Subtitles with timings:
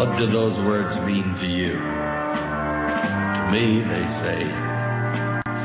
[0.00, 1.76] What do those words mean to you?
[1.76, 4.40] To me, they say,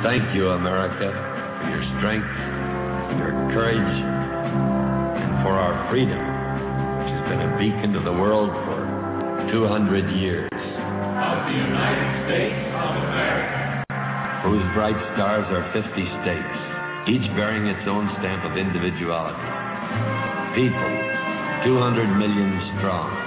[0.03, 2.27] Thank you, America, for your strength,
[3.16, 3.95] your courage,
[5.23, 8.84] and for our freedom, which has been a beacon to the world for
[9.55, 13.88] 200 years, of the United States of America.
[14.52, 15.80] whose bright stars are 50
[16.27, 16.58] states,
[17.08, 19.47] each bearing its own stamp of individuality.
[20.59, 20.91] People,
[21.72, 22.52] 200 million
[22.83, 23.25] strong.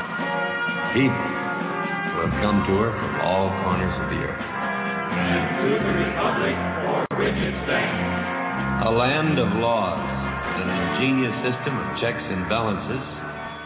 [0.98, 4.42] People who have come to her from all corners of the earth.
[4.42, 10.02] And to the republic for which it stands, A land of laws
[10.58, 12.98] an ingenious system of checks and balances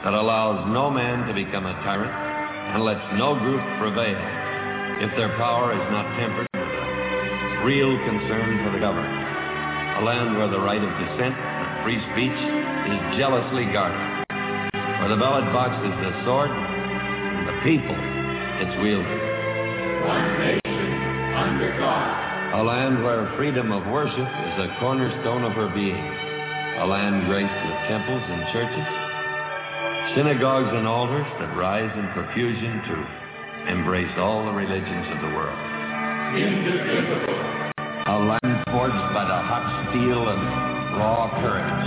[0.05, 4.21] that allows no man to become a tyrant and lets no group prevail
[5.01, 9.09] if their power is not tempered with a real concern for the governed.
[9.09, 12.41] A land where the right of dissent and free speech
[12.93, 14.05] is jealously guarded,
[15.01, 16.53] where the ballot box is the sword
[17.63, 17.95] people
[18.59, 19.19] its wielder.
[20.03, 20.87] one nation,
[21.39, 25.95] under God, A land where freedom of worship is a cornerstone of her being.
[26.83, 28.89] A land graced with temples and churches,
[30.19, 32.97] synagogues and altars that rise in profusion to
[33.79, 35.63] embrace all the religions of the world.
[36.35, 37.39] indivisible,
[37.79, 40.43] A land forged by the hot steel and
[40.99, 41.87] raw courage,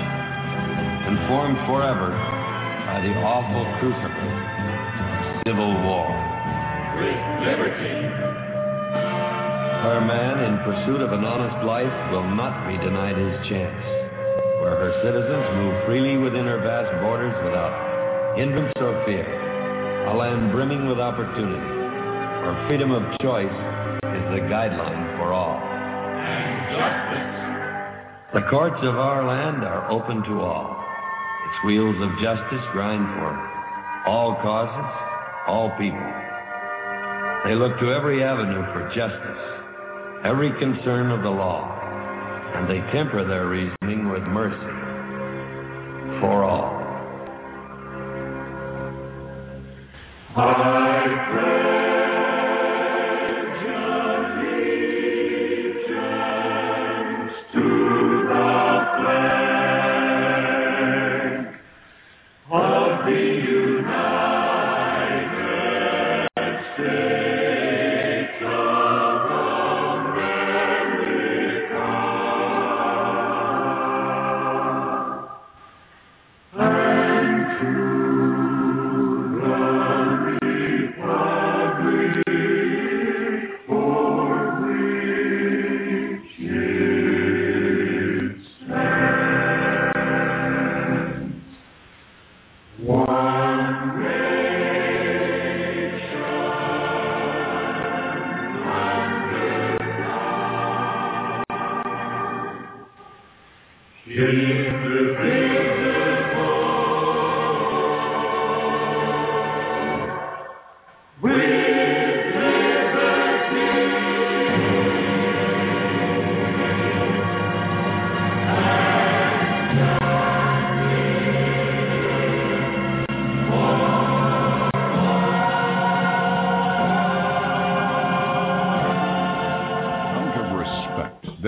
[1.04, 2.16] and formed forever
[2.88, 4.45] by the awful crucible
[5.46, 6.10] civil war.
[6.98, 8.02] with liberty,
[9.86, 13.86] Where man, in pursuit of an honest life, will not be denied his chance.
[14.66, 17.78] Where her citizens move freely within her vast borders without
[18.34, 19.22] hindrance or fear.
[20.10, 21.62] A land brimming with opportunity,
[22.42, 23.58] where freedom of choice
[24.02, 25.62] is the guideline for all.
[25.62, 30.74] and justice, The courts of our land are open to all.
[30.74, 33.30] Its wheels of justice grind for
[34.10, 35.05] all causes,
[35.48, 36.12] all people.
[37.46, 39.44] They look to every avenue for justice,
[40.26, 41.70] every concern of the law,
[42.56, 44.85] and they temper their reasoning with mercy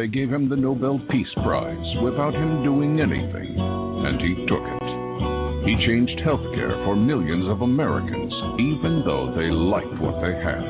[0.08, 4.88] they gave him the Nobel Peace Prize without him doing anything, and he took it.
[5.68, 10.64] He changed healthcare for millions of Americans, even though they liked what they had.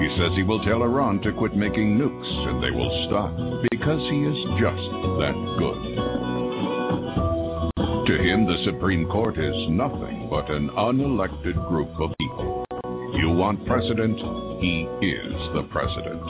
[0.00, 3.36] He says he will tell Iran to quit making nukes, and they will stop,
[3.68, 4.88] because he is just
[5.20, 5.82] that good.
[8.08, 12.64] To him, the Supreme Court is nothing but an unelected group of people.
[13.20, 14.16] You want president?
[14.64, 16.22] He is the president.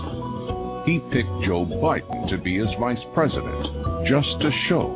[0.86, 4.86] He picked Joe Biden to be his vice president just to show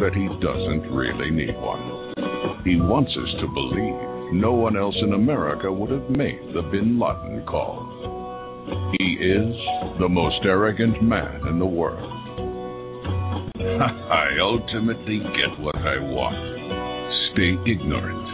[0.00, 2.12] that he doesn't really need one.
[2.64, 6.98] He wants us to believe no one else in America would have made the bin
[6.98, 7.86] Laden call.
[8.98, 9.54] He is
[9.98, 12.12] the most arrogant man in the world.
[13.58, 16.36] I ultimately get what I want.
[17.32, 18.27] Stay ignorant,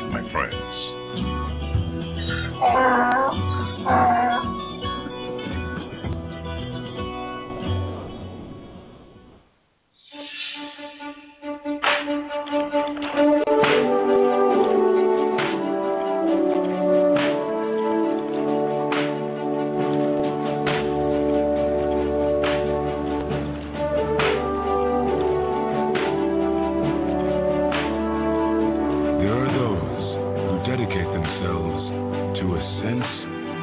[31.44, 33.10] themselves to a sense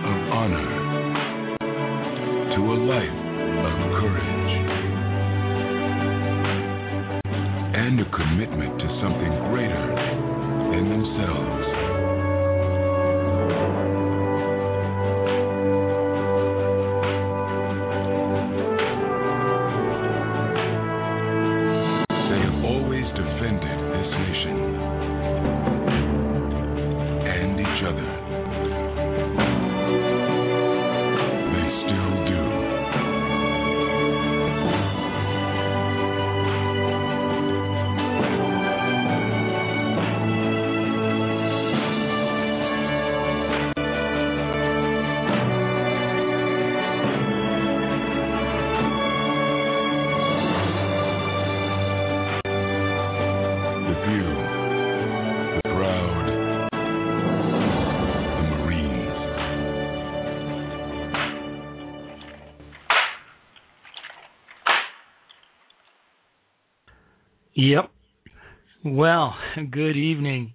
[0.05, 0.70] of honor,
[67.61, 67.91] Yep.
[68.83, 69.35] Well,
[69.69, 70.53] good evening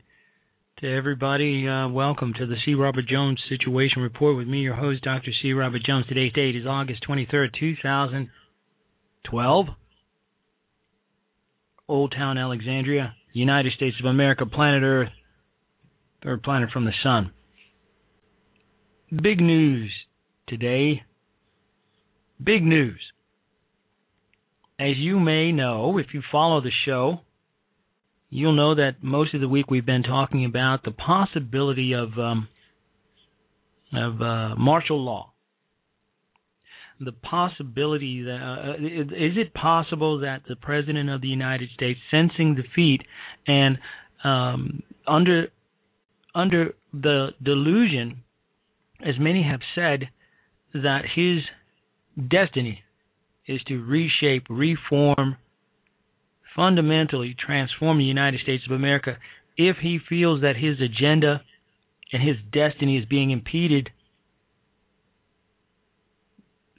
[0.80, 1.68] to everybody.
[1.68, 2.74] Uh, welcome to the C.
[2.74, 5.30] Robert Jones Situation Report with me, your host, Dr.
[5.40, 5.52] C.
[5.52, 6.06] Robert Jones.
[6.08, 9.66] Today's date is August 23rd, 2012.
[11.88, 15.10] Old Town, Alexandria, United States of America, planet Earth,
[16.24, 17.30] third planet from the sun.
[19.22, 19.92] Big news
[20.48, 21.04] today.
[22.42, 22.98] Big news.
[24.78, 27.20] As you may know, if you follow the show,
[28.28, 32.48] you'll know that most of the week we've been talking about the possibility of um,
[33.94, 35.32] of uh, martial law.
[37.00, 42.54] The possibility that uh, is it possible that the president of the United States, sensing
[42.54, 43.00] defeat
[43.46, 43.78] and
[44.24, 45.48] um, under
[46.34, 48.24] under the delusion,
[49.00, 50.08] as many have said,
[50.74, 51.38] that his
[52.28, 52.82] destiny
[53.46, 55.36] is to reshape, reform,
[56.54, 59.16] fundamentally transform the United States of America
[59.56, 61.42] if he feels that his agenda
[62.12, 63.90] and his destiny is being impeded.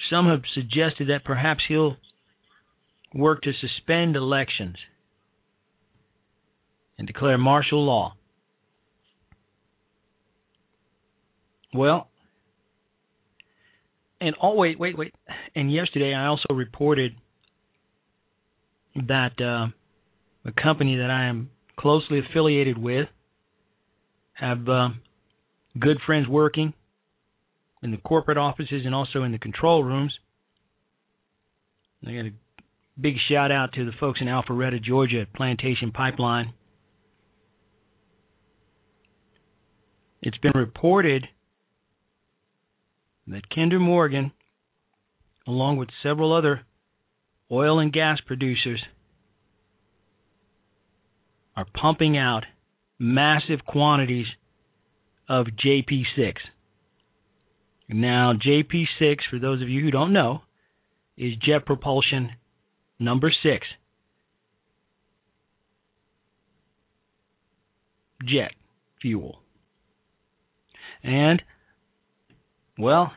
[0.09, 1.97] Some have suggested that perhaps he'll
[3.13, 4.77] work to suspend elections
[6.97, 8.15] and declare martial law.
[11.73, 12.07] Well,
[14.19, 15.13] and oh wait, wait, wait.
[15.55, 17.13] And yesterday I also reported
[18.95, 19.67] that uh,
[20.43, 23.07] the company that I am closely affiliated with
[24.33, 24.89] have uh,
[25.79, 26.73] good friends working
[27.83, 30.13] in the corporate offices and also in the control rooms.
[32.05, 32.31] I got a
[32.99, 36.53] big shout out to the folks in Alpharetta, Georgia at Plantation Pipeline.
[40.21, 41.25] It's been reported
[43.27, 44.31] that Kinder Morgan,
[45.47, 46.61] along with several other
[47.51, 48.83] oil and gas producers,
[51.55, 52.43] are pumping out
[52.99, 54.27] massive quantities
[55.27, 56.33] of JP6.
[57.89, 60.41] Now, JP6, for those of you who don't know,
[61.17, 62.31] is jet propulsion
[62.99, 63.65] number six.
[68.23, 68.51] Jet
[69.01, 69.39] fuel.
[71.03, 71.41] And
[72.77, 73.11] well,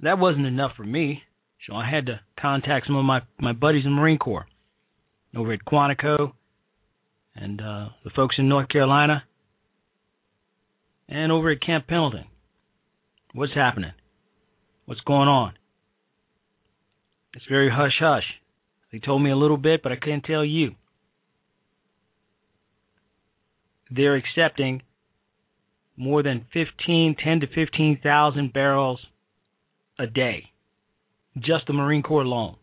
[0.00, 1.22] that wasn't enough for me,
[1.66, 4.46] so I had to contact some of my, my buddies in the Marine Corps
[5.36, 6.32] over at Quantico
[7.34, 9.24] and uh, the folks in North Carolina
[11.08, 12.24] and over at Camp Pendleton.
[13.32, 13.92] What's happening?
[14.86, 15.54] What's going on?
[17.34, 18.24] It's very hush hush.
[18.92, 20.72] They told me a little bit, but I couldn't tell you.
[23.90, 24.82] They're accepting
[25.96, 29.00] more than 15, 10 to 15,000 barrels
[29.98, 30.44] a day.
[31.38, 32.56] Just the Marine Corps alone.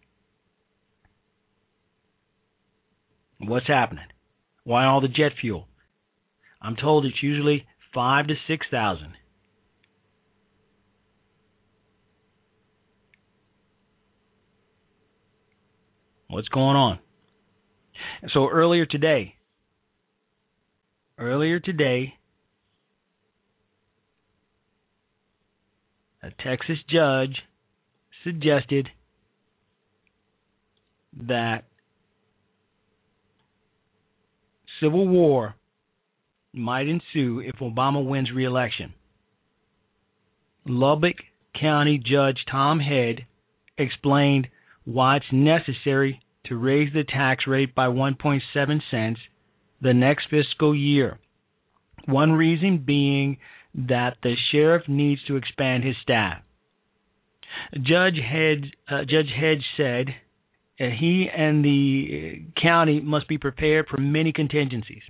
[3.40, 4.06] What's happening?
[4.64, 5.68] Why all the jet fuel?
[6.62, 9.14] I'm told it's usually five to six thousand.
[16.28, 17.00] What's going on?
[18.34, 19.36] So earlier today,
[21.18, 22.14] earlier today,
[26.24, 27.36] a Texas judge
[28.24, 28.90] suggested
[31.28, 31.63] that
[34.82, 35.56] civil war
[36.54, 38.94] might ensue if Obama wins re-election.
[40.66, 41.16] Lubbock
[41.60, 43.25] County Judge Tom Head
[43.78, 44.48] explained
[44.86, 48.42] why it's necessary to raise the tax rate by 1.7
[48.92, 49.20] cents
[49.82, 51.20] the next fiscal year.
[52.06, 53.38] One reason being
[53.74, 56.42] that the sheriff needs to expand his staff.
[57.74, 60.08] Judge Hedge, uh, Judge Hedge said
[60.80, 65.04] uh, he and the county must be prepared for many contingencies.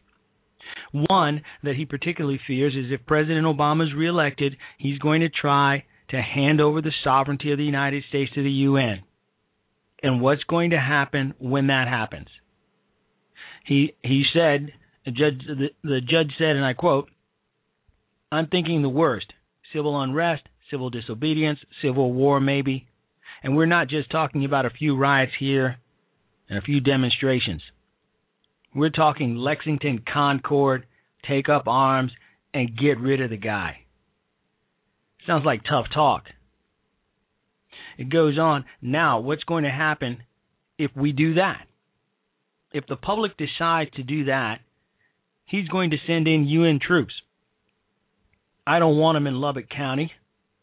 [0.92, 5.86] One that he particularly fears is if President Obama is reelected, he's going to try
[6.10, 9.02] to hand over the sovereignty of the United States to the UN.
[10.04, 12.28] And what's going to happen when that happens?
[13.66, 14.72] He he said,
[15.06, 17.10] the judge the, the judge said, and I quote,
[18.32, 19.34] "I'm thinking the worst:
[19.74, 22.88] civil unrest, civil disobedience, civil war, maybe.
[23.44, 25.78] And we're not just talking about a few riots here
[26.50, 27.62] and a few demonstrations.
[28.74, 30.86] We're talking Lexington Concord,
[31.28, 32.12] take up arms,
[32.54, 33.86] and get rid of the guy.
[35.28, 36.24] Sounds like tough talk.
[37.98, 38.66] It goes on.
[38.82, 40.24] Now, what's going to happen
[40.78, 41.68] if we do that?
[42.74, 44.60] If the public decides to do that,
[45.46, 47.14] he's going to send in UN troops.
[48.66, 50.12] I don't want them in Lubbock County.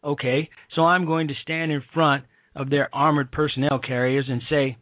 [0.03, 2.25] Okay, so I'm going to stand in front
[2.55, 4.77] of their armored personnel carriers and say,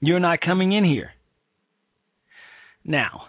[0.00, 1.10] You're not coming in here.
[2.84, 3.22] Now,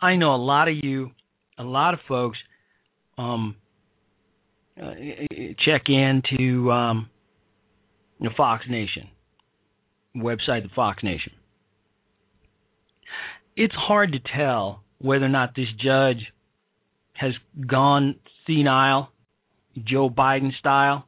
[0.00, 1.12] I know a lot of you,
[1.58, 2.38] a lot of folks,
[3.16, 3.56] um,
[4.80, 4.92] uh,
[5.64, 7.08] check into um,
[8.20, 9.08] the Fox Nation
[10.16, 11.32] website, the Fox Nation.
[13.56, 16.26] It's hard to tell whether or not this judge
[17.14, 17.32] has
[17.66, 19.10] gone senile,
[19.76, 21.06] Joe Biden style.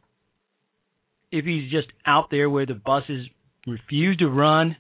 [1.31, 3.27] If he's just out there where the buses
[3.67, 4.77] refuse to run,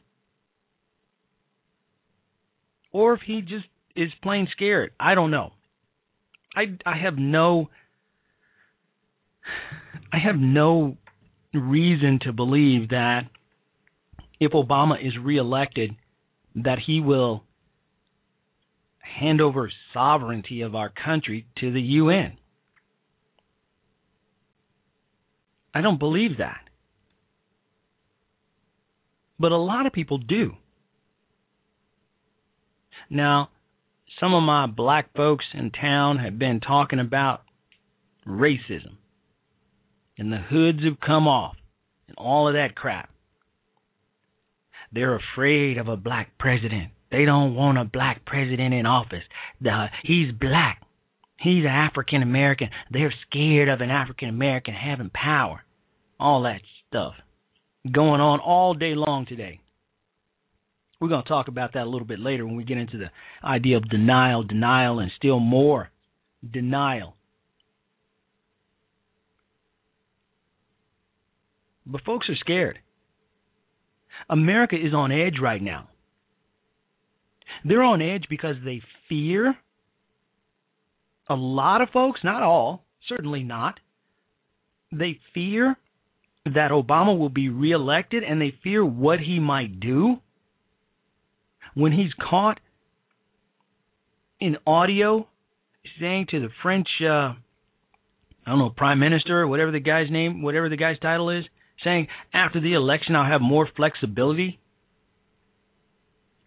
[2.92, 4.92] or if he just is plain scared.
[5.00, 5.52] I don't know.
[6.54, 7.70] I I have no
[10.12, 10.96] I have no
[11.52, 13.22] reason to believe that
[14.38, 15.96] if Obama is reelected
[16.56, 17.42] that he will
[19.00, 22.36] hand over sovereignty of our country to the UN.
[25.76, 26.62] I don't believe that.
[29.38, 30.52] But a lot of people do.
[33.10, 33.50] Now,
[34.18, 37.42] some of my black folks in town have been talking about
[38.26, 38.96] racism
[40.16, 41.56] and the hoods have come off
[42.08, 43.10] and all of that crap.
[44.92, 46.92] They're afraid of a black president.
[47.10, 49.24] They don't want a black president in office.
[49.60, 50.80] The, he's black.
[51.38, 52.70] He's African American.
[52.90, 55.62] They're scared of an African American having power.
[56.18, 57.14] All that stuff
[57.92, 59.60] going on all day long today.
[61.00, 63.10] We're going to talk about that a little bit later when we get into the
[63.46, 65.90] idea of denial, denial, and still more
[66.50, 67.14] denial.
[71.84, 72.78] But folks are scared.
[74.28, 75.88] America is on edge right now.
[77.64, 79.54] They're on edge because they fear
[81.28, 83.78] a lot of folks, not all, certainly not.
[84.92, 85.76] They fear
[86.54, 90.16] that Obama will be reelected and they fear what he might do
[91.74, 92.58] when he's caught
[94.40, 95.26] in audio
[96.00, 97.36] saying to the French, uh, I
[98.46, 101.44] don't know, prime minister or whatever the guy's name, whatever the guy's title is,
[101.84, 104.58] saying after the election I'll have more flexibility.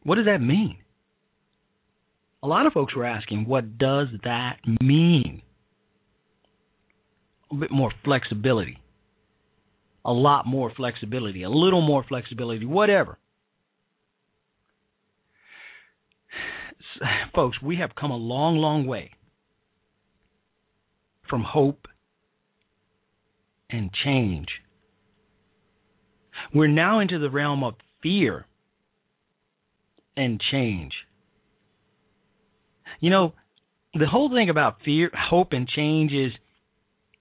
[0.04, 0.78] What does that mean?
[2.42, 5.42] A lot of folks were asking, what does that mean?
[7.52, 8.80] A bit more flexibility.
[10.10, 11.44] A lot more flexibility.
[11.44, 12.66] A little more flexibility.
[12.66, 13.20] Whatever.
[17.36, 19.12] folks, we have come a long, long way
[21.30, 21.88] from hope
[23.70, 24.48] and change.
[26.56, 28.48] We're now into the realm of fear
[30.18, 30.94] and change.
[33.00, 33.34] You know,
[33.94, 36.32] the whole thing about fear, hope, and change is,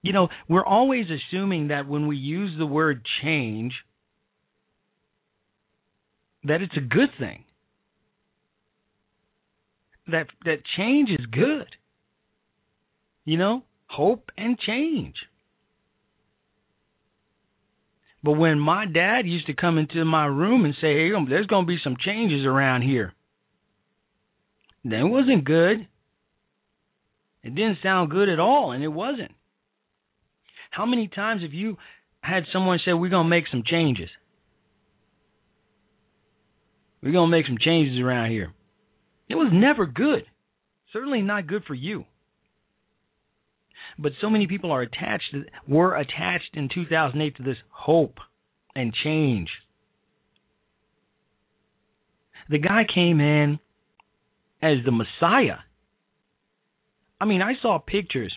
[0.02, 3.72] you know, we're always assuming that when we use the word change,
[6.44, 7.44] that it's a good thing
[10.08, 11.66] that that change is good.
[13.24, 15.16] You know, hope and change.
[18.22, 21.46] But when my dad used to come into my room and say, "Hey, um, there's
[21.46, 23.14] going to be some changes around here,"
[24.84, 25.86] That wasn't good.
[27.42, 29.32] It didn't sound good at all, and it wasn't.
[30.70, 31.76] How many times have you
[32.20, 34.08] had someone say, We're going to make some changes?
[37.02, 38.52] We're going to make some changes around here.
[39.28, 40.24] It was never good.
[40.92, 42.04] Certainly not good for you.
[43.98, 45.34] But so many people are attached,
[45.66, 48.18] were attached in 2008 to this hope
[48.74, 49.48] and change.
[52.48, 53.58] The guy came in
[54.62, 55.58] as the Messiah.
[57.20, 58.32] I mean, I saw pictures.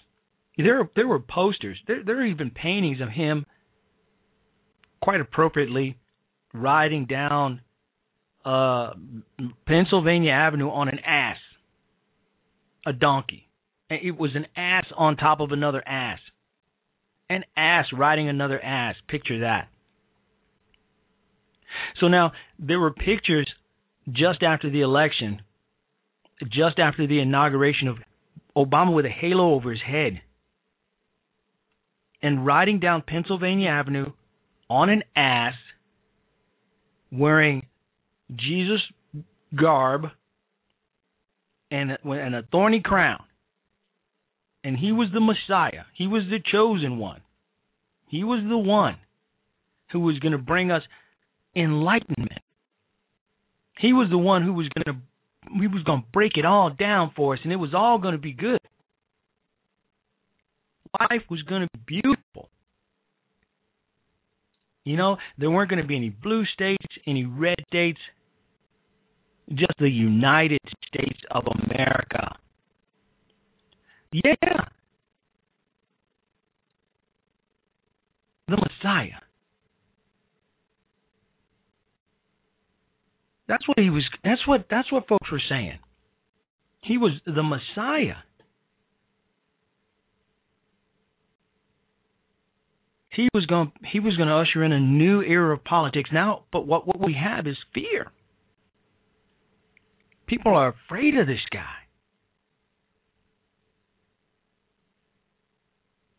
[0.62, 1.78] There, there were posters.
[1.88, 3.46] There, there are even paintings of him,
[5.02, 5.98] quite appropriately,
[6.54, 7.62] riding down
[8.46, 8.92] uh,
[9.68, 11.38] Pennsylvania Avenue on an ass,
[12.86, 13.48] a donkey.
[13.90, 16.20] It was an ass on top of another ass.
[17.30, 18.96] An ass riding another ass.
[19.08, 19.68] Picture that.
[22.00, 23.50] So now there were pictures
[24.12, 25.42] just after the election,
[26.44, 27.98] just after the inauguration of
[28.56, 30.22] Obama with a halo over his head
[32.22, 34.12] and riding down Pennsylvania Avenue
[34.70, 35.54] on an ass
[37.12, 37.66] wearing
[38.36, 38.80] Jesus
[39.58, 40.04] garb
[41.70, 43.24] and, and a thorny crown.
[44.64, 45.86] And he was the Messiah.
[45.96, 47.22] He was the chosen one.
[48.08, 48.98] He was the one
[49.92, 50.84] who was going to bring us
[51.56, 52.40] enlightenment.
[53.80, 55.02] He was the one who was going to
[55.60, 58.14] he was going to break it all down for us and it was all going
[58.14, 58.60] to be good.
[61.00, 62.50] Life was going to be beautiful.
[64.84, 68.00] You know, there weren't going to be any blue states, any red states,
[69.50, 72.36] just the United States of America.
[74.12, 74.66] Yeah.
[78.48, 79.22] The Messiah.
[83.48, 85.80] That's what he was that's what that's what folks were saying.
[86.84, 88.16] He was the Messiah.
[93.12, 96.44] He was going he was going to usher in a new era of politics now,
[96.52, 98.12] but what what we have is fear.
[100.28, 101.76] People are afraid of this guy.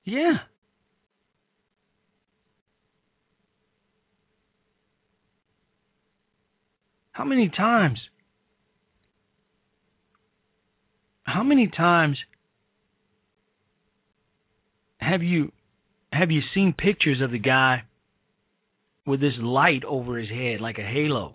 [0.05, 0.35] Yeah.
[7.13, 8.01] How many times?
[11.23, 12.19] How many times
[14.99, 15.53] have you
[16.13, 17.85] have you seen pictures of the guy
[19.07, 21.35] with this light over his head like a halo?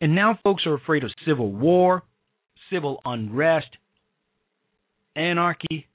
[0.00, 2.02] And now folks are afraid of civil war,
[2.70, 3.68] civil unrest,
[5.16, 5.88] anarchy.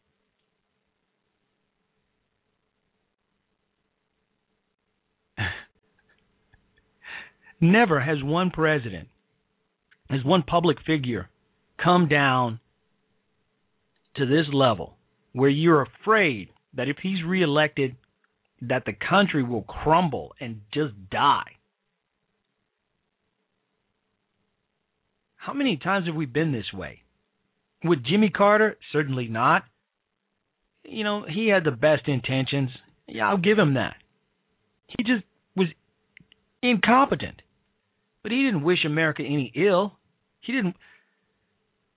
[7.62, 9.08] Never has one president,
[10.10, 11.30] has one public figure
[11.82, 12.60] come down
[14.16, 14.98] to this level
[15.34, 17.96] where you're afraid that if he's reelected
[18.62, 21.58] that the country will crumble and just die.
[25.36, 27.02] How many times have we been this way?
[27.84, 29.64] With Jimmy Carter, certainly not.
[30.84, 32.70] You know, he had the best intentions.
[33.08, 33.96] Yeah, I'll give him that.
[34.86, 35.24] He just
[35.56, 35.68] was
[36.62, 37.42] incompetent.
[38.22, 39.98] But he didn't wish America any ill.
[40.42, 40.76] He didn't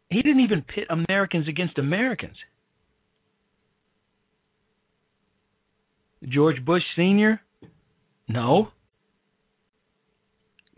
[0.08, 2.36] he didn't even pit Americans against Americans.
[6.28, 7.40] George Bush Sr.?
[8.28, 8.68] No.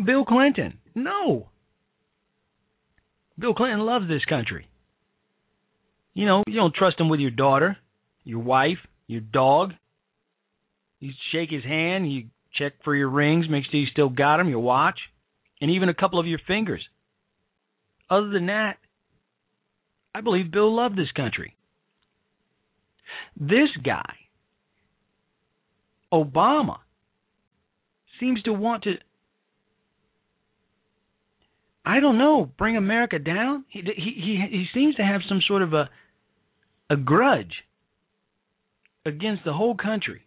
[0.04, 0.78] Bill Clinton?
[0.94, 1.48] No.
[3.38, 4.66] Bill Clinton loves this country.
[6.14, 7.76] You know, you don't trust him with your daughter,
[8.24, 9.72] your wife, your dog.
[10.98, 14.48] You shake his hand, you check for your rings, make sure you still got them,
[14.48, 14.98] your watch,
[15.60, 16.82] and even a couple of your fingers.
[18.08, 18.78] Other than that,
[20.14, 21.54] I believe Bill loved this country.
[23.38, 24.14] This guy,
[26.24, 26.78] Obama,
[28.18, 28.94] seems to want to
[31.86, 33.64] I don't know, bring America down.
[33.68, 35.88] He he he, seems to have some sort of a
[36.90, 37.62] a grudge
[39.04, 40.22] against the whole country,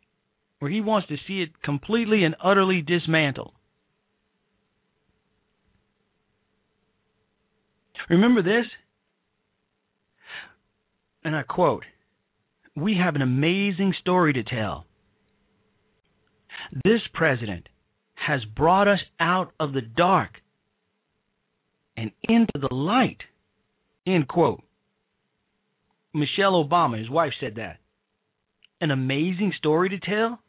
[0.59, 3.51] where he wants to see it completely and utterly dismantled.
[8.09, 8.65] Remember this?
[11.25, 11.83] And I quote
[12.73, 14.85] We have an amazing story to tell.
[16.71, 17.67] This president
[18.15, 20.31] has brought us out of the dark
[21.97, 23.17] and into the light.
[24.05, 24.61] End quote.
[26.13, 27.77] Michelle Obama, his wife, said that.
[28.81, 30.39] An amazing story to tell?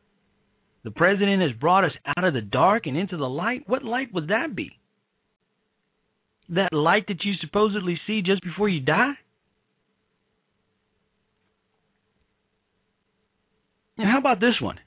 [0.85, 3.65] The president has brought us out of the dark and into the light?
[3.67, 4.81] What light would that be?
[6.51, 9.13] that light that you supposedly see just before you die?
[13.97, 14.79] And how about this one?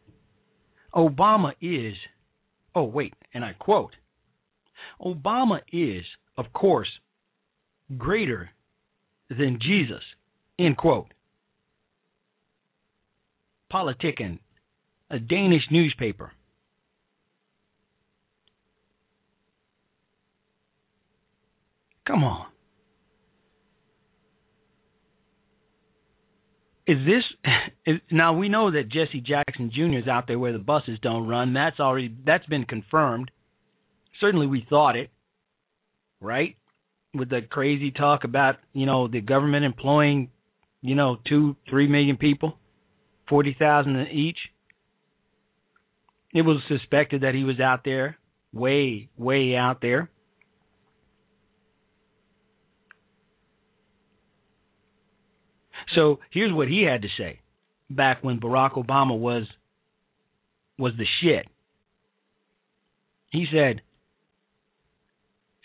[0.95, 1.95] Obama is,
[2.75, 3.95] oh, wait, and I quote
[5.01, 6.03] Obama is,
[6.37, 6.89] of course,
[7.97, 8.49] greater
[9.29, 10.03] than Jesus,
[10.59, 11.07] end quote.
[13.71, 14.39] Politiken,
[15.09, 16.31] a Danish newspaper.
[22.05, 22.52] Come on.
[26.85, 27.23] Is this
[27.85, 29.99] is, now we know that Jesse Jackson Jr.
[29.99, 31.53] is out there where the buses don't run.
[31.53, 33.31] That's already that's been confirmed.
[34.19, 35.09] Certainly we thought it,
[36.21, 36.55] right?
[37.13, 40.29] With the crazy talk about, you know, the government employing,
[40.81, 42.57] you know, 2 3 million people,
[43.29, 44.37] 40,000 each.
[46.33, 48.17] It was suspected that he was out there,
[48.53, 50.09] way way out there.
[55.95, 57.39] So here's what he had to say
[57.89, 59.43] back when Barack Obama was
[60.77, 61.45] was the shit.
[63.31, 63.81] He said,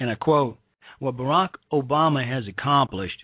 [0.01, 0.59] and I quote,
[0.99, 3.23] what Barack Obama has accomplished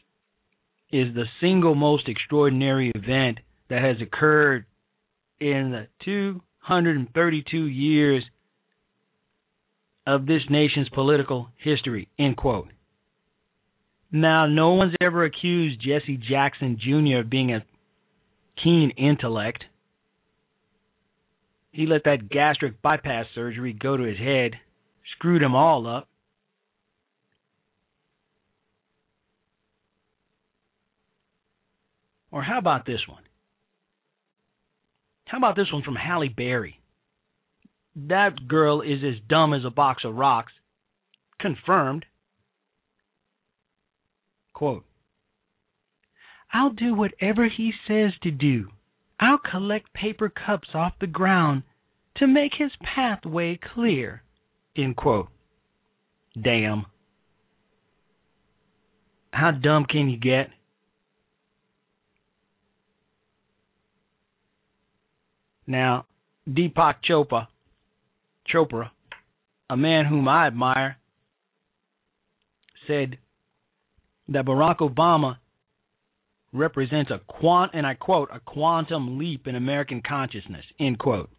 [0.91, 3.39] is the single most extraordinary event
[3.69, 4.65] that has occurred
[5.41, 8.23] in the 232 years
[10.07, 12.69] of this nation's political history, end quote.
[14.17, 17.19] Now, no one's ever accused Jesse Jackson Jr.
[17.19, 17.65] of being a
[18.63, 19.65] keen intellect.
[21.73, 24.53] He let that gastric bypass surgery go to his head,
[25.17, 26.09] screwed him all up.
[32.31, 33.25] Or how about this one?
[35.25, 36.79] How about this one from Halle Berry?
[37.97, 40.53] That girl is as dumb as a box of rocks.
[41.41, 42.07] Confirmed.
[44.55, 44.85] Quote,
[46.53, 48.69] I'll do whatever he says to do.
[49.19, 51.65] I'll collect paper cups off the ground
[52.17, 54.23] to make his pathway clear.
[54.77, 55.29] End quote.
[56.41, 56.87] Damn.
[59.33, 60.51] How dumb can you get?
[65.67, 66.07] Now,
[66.49, 67.49] Deepak Chopra,
[68.53, 68.91] Chopra,
[69.71, 70.99] a man whom I admire,
[72.87, 73.19] said
[74.29, 75.37] that Barack Obama
[76.53, 81.31] represents a quant and I quote a quantum leap in American consciousness end quote.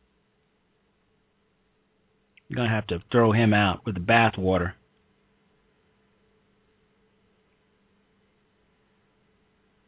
[2.47, 4.73] You're gonna have to throw him out with the bathwater.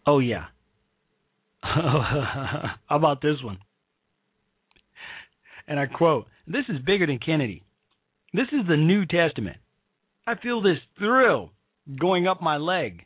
[0.07, 0.45] Oh yeah.
[1.61, 3.59] How about this one?
[5.67, 7.63] And I quote, This is bigger than Kennedy.
[8.33, 9.57] This is the New Testament.
[10.25, 11.51] I feel this thrill
[11.99, 13.05] going up my leg.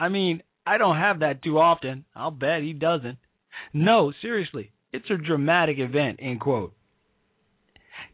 [0.00, 2.04] I mean, I don't have that too often.
[2.14, 3.18] I'll bet he doesn't.
[3.72, 6.74] No, seriously, it's a dramatic event, end quote.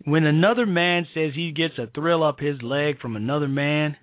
[0.04, 3.96] When another man says he gets a thrill up his leg from another man,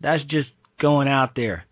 [0.00, 0.48] that's just
[0.80, 1.64] going out there.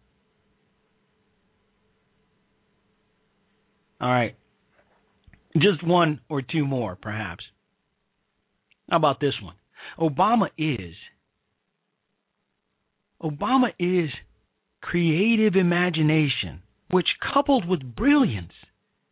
[4.00, 4.36] All right.
[5.54, 7.44] Just one or two more, perhaps.
[8.88, 9.56] How about this one?
[9.98, 10.94] Obama is
[13.22, 14.10] Obama is
[14.80, 18.52] creative imagination, which coupled with brilliance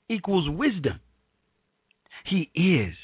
[0.08, 1.00] equals wisdom.
[2.24, 2.94] He is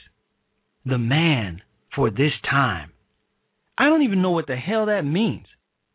[0.84, 1.62] the man
[1.94, 2.92] for this time.
[3.76, 5.46] I don't even know what the hell that means.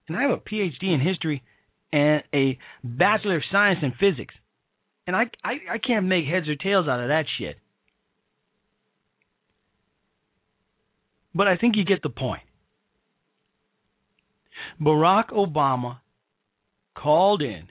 [0.08, 1.44] And I have a PhD in history
[1.92, 4.34] and a Bachelor of Science in Physics.
[5.06, 7.58] And I, I, I can't make heads or tails out of that shit.
[11.34, 12.42] But I think you get the point.
[14.82, 16.00] Barack Obama
[16.96, 17.68] called in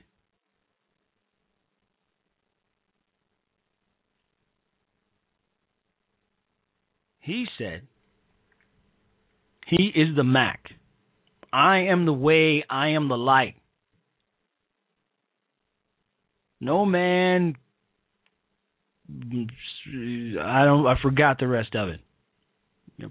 [7.21, 7.83] he said
[9.67, 10.61] he is the Mac.
[11.53, 13.57] I am the way, I am the light.
[16.61, 17.57] No man
[19.09, 22.01] I don't I forgot the rest of it.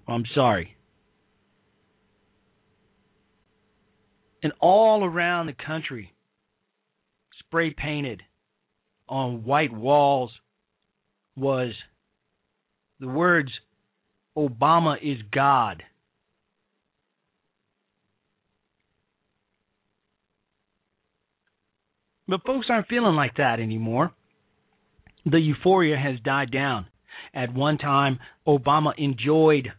[0.07, 0.75] I'm sorry.
[4.45, 6.13] And all around the country,
[7.39, 8.21] spray painted
[9.09, 10.29] on white walls,
[11.35, 11.71] was
[12.99, 13.49] the words,
[14.37, 15.81] Obama is God.
[22.27, 24.13] But folks aren't feeling like that anymore.
[25.25, 26.85] The euphoria has died down.
[27.33, 29.69] At one time, Obama enjoyed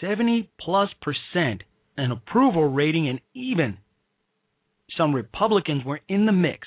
[0.00, 1.62] 70 plus percent
[1.96, 3.78] an approval rating, and even
[4.96, 6.66] some Republicans were in the mix.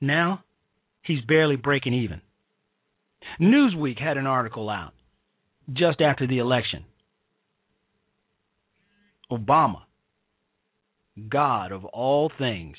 [0.00, 0.44] Now,
[1.02, 2.20] he's barely breaking even.
[3.40, 4.92] Newsweek had an article out
[5.72, 6.84] just after the election.
[9.30, 9.82] Obama,
[11.28, 12.76] God of all things.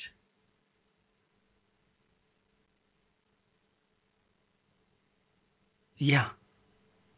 [5.98, 6.28] Yeah.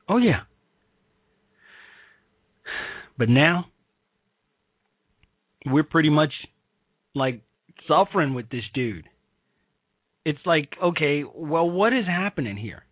[0.10, 0.42] Oh, yeah.
[3.18, 3.66] But now,
[5.66, 6.32] we're pretty much
[7.16, 7.42] like
[7.88, 9.06] suffering with this dude.
[10.24, 12.84] It's like, okay, well, what is happening here?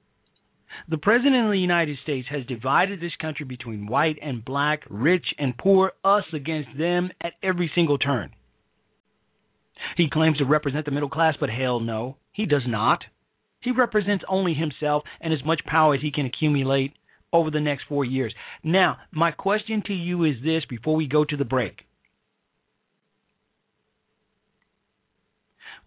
[0.89, 5.25] The President of the United States has divided this country between white and black, rich
[5.37, 8.31] and poor, us against them at every single turn.
[9.95, 13.03] He claims to represent the middle class, but hell no, he does not.
[13.61, 16.93] He represents only himself and as much power as he can accumulate
[17.35, 18.33] over the next four years.
[18.63, 21.85] Now, my question to you is this before we go to the break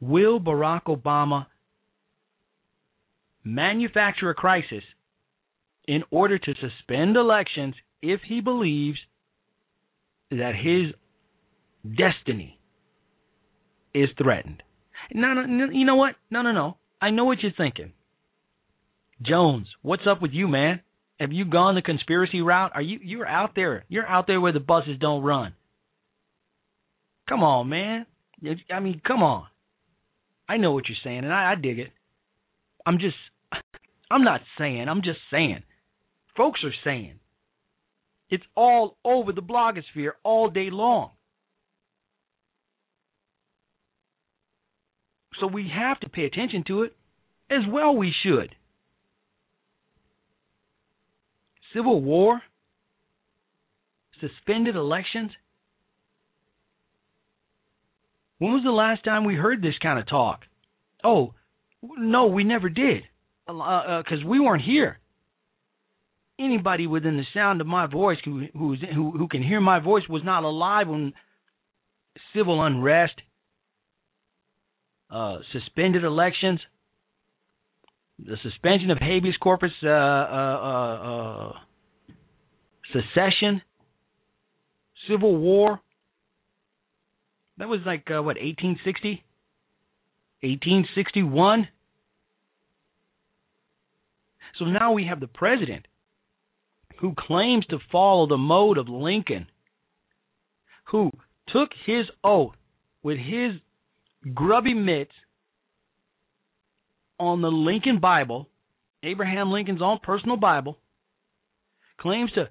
[0.01, 1.47] Will Barack Obama
[3.43, 4.85] manufacture a crisis
[5.87, 8.99] in order to suspend elections if he believes
[10.31, 10.93] that his
[11.97, 12.61] destiny
[13.95, 14.63] is threatened.
[15.13, 16.15] No, no, no, you know what?
[16.31, 16.77] No, no, no.
[17.01, 17.93] I know what you're thinking.
[19.23, 20.81] Jones, what's up with you, man?
[21.21, 22.73] Have you gone the conspiracy route?
[22.75, 23.85] Are you you're out there?
[23.89, 25.55] You're out there where the buses don't run.
[27.29, 28.07] Come on, man.
[28.73, 29.47] I mean, come on.
[30.49, 31.91] I know what you're saying, and I, I dig it.
[32.87, 33.17] I'm just
[34.11, 35.63] I'm not saying, I'm just saying.
[36.37, 37.19] Folks are saying.
[38.31, 41.11] It's all over the blogosphere all day long.
[45.41, 46.97] So we have to pay attention to it
[47.51, 48.55] as well we should.
[51.75, 52.41] Civil war,
[54.21, 55.31] suspended elections.
[58.39, 60.41] When was the last time we heard this kind of talk?
[61.03, 61.35] Oh,
[61.83, 63.03] no, we never did
[63.47, 64.99] because uh, we weren't here.
[66.39, 68.77] Anybody within the sound of my voice who who
[69.11, 71.13] who can hear my voice was not alive when
[72.35, 73.15] civil unrest,
[75.11, 76.61] uh, suspended elections,
[78.19, 81.53] the suspension of habeas corpus, uh, uh, uh, uh
[82.93, 83.63] secession,
[85.09, 85.81] civil war.
[87.59, 89.23] That was like what 1860,
[90.41, 91.69] 1861.
[94.59, 95.87] So now we have the president
[97.01, 99.47] who claims to follow the mode of Lincoln,
[100.91, 101.11] who
[101.53, 102.55] took his oath
[103.03, 103.53] with his
[104.35, 105.13] grubby mitts
[107.19, 108.49] on the Lincoln Bible,
[109.03, 110.79] Abraham Lincoln's own personal Bible,
[112.01, 112.49] claims to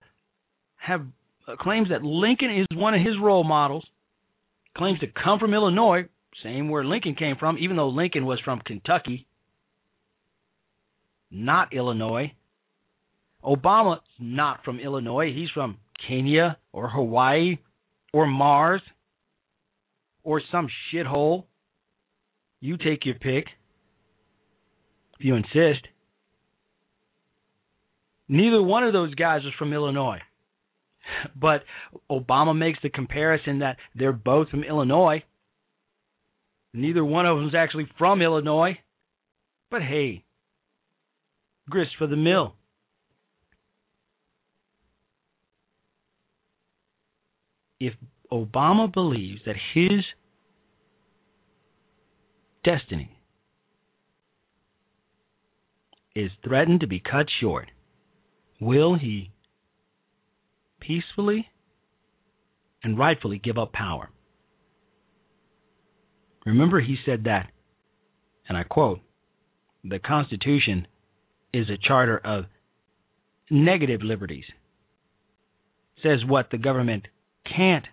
[0.76, 1.02] have
[1.48, 3.86] uh, claims that Lincoln is one of his role models,
[4.76, 6.06] claims to come from Illinois,
[6.44, 9.28] same where Lincoln came from, even though Lincoln was from Kentucky
[11.32, 12.34] not Illinois.
[13.44, 15.32] Obama's not from Illinois.
[15.34, 15.78] He's from
[16.08, 17.58] Kenya or Hawaii
[18.14, 18.82] or Mars
[20.24, 21.46] or some shithole.
[22.60, 23.46] You take your pick
[25.18, 25.88] if you insist.
[28.28, 30.20] Neither one of those guys is from Illinois.
[31.40, 31.64] But
[32.12, 35.24] Obama makes the comparison that they're both from Illinois.
[36.74, 38.78] Neither one of them is actually from Illinois.
[39.72, 40.26] But hey,
[41.70, 42.56] grist for the mill.
[47.80, 47.94] If
[48.30, 50.04] Obama believes that his
[52.66, 53.17] destiny
[56.18, 57.70] is threatened to be cut short,
[58.60, 59.30] will he
[60.80, 61.48] peacefully
[62.84, 64.10] and rightfully give up power?
[66.44, 67.52] Remember, he said that,
[68.50, 69.00] and I quote,
[69.84, 70.88] the Constitution
[71.54, 72.46] is a charter of
[73.52, 74.46] negative liberties.
[76.02, 77.08] Says what the government
[77.46, 77.86] can't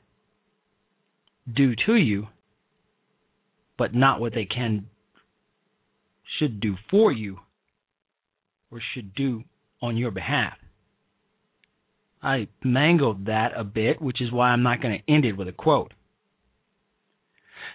[1.54, 2.28] do to you,
[3.76, 4.86] but not what they can
[6.38, 7.38] should do for you
[8.74, 9.44] or should do
[9.80, 10.54] on your behalf.
[12.22, 15.48] I mangled that a bit, which is why I'm not going to end it with
[15.48, 15.92] a quote.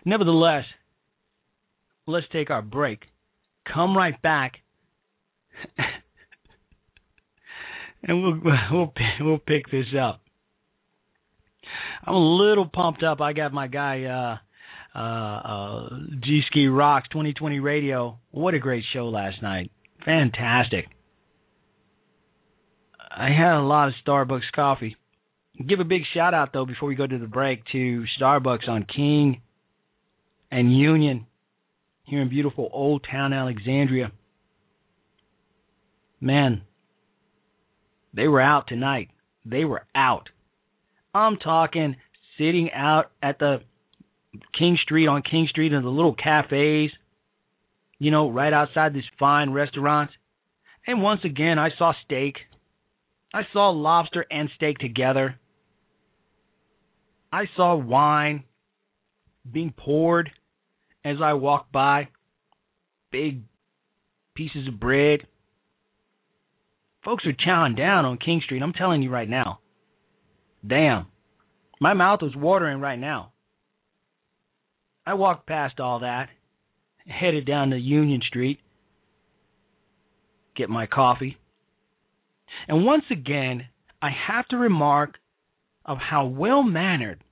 [0.05, 0.65] Nevertheless,
[2.07, 3.03] let's take our break.
[3.71, 4.53] Come right back
[8.03, 8.39] and we'll
[8.71, 10.21] we'll we'll pick this up.
[12.05, 13.21] I'm a little pumped up.
[13.21, 14.37] I got my guy uh
[14.97, 15.89] uh uh
[16.23, 18.17] G Ski Rocks 2020 Radio.
[18.31, 19.71] What a great show last night.
[20.05, 20.85] Fantastic.
[23.11, 24.95] I had a lot of Starbucks coffee.
[25.67, 28.85] Give a big shout out though before we go to the break to Starbucks on
[28.85, 29.41] King
[30.51, 31.25] and Union
[32.03, 34.11] here in beautiful Old Town Alexandria.
[36.21, 36.61] Man,
[38.13, 39.09] they were out tonight.
[39.45, 40.29] They were out.
[41.13, 41.95] I'm talking
[42.37, 43.61] sitting out at the
[44.57, 46.91] King Street on King Street in the little cafes,
[47.99, 50.13] you know, right outside these fine restaurants.
[50.87, 52.35] And once again, I saw steak.
[53.33, 55.39] I saw lobster and steak together.
[57.31, 58.43] I saw wine
[59.49, 60.31] being poured
[61.05, 62.07] as I walked by.
[63.11, 63.41] Big
[64.35, 65.27] pieces of bread.
[67.03, 68.61] Folks are chowing down on King Street.
[68.61, 69.59] I'm telling you right now.
[70.65, 71.07] Damn.
[71.79, 73.31] My mouth is watering right now.
[75.05, 76.29] I walked past all that,
[77.09, 78.59] headed down to Union Street,
[80.55, 81.37] get my coffee.
[82.67, 83.67] And once again,
[84.01, 85.15] I have to remark
[85.85, 87.23] of how well mannered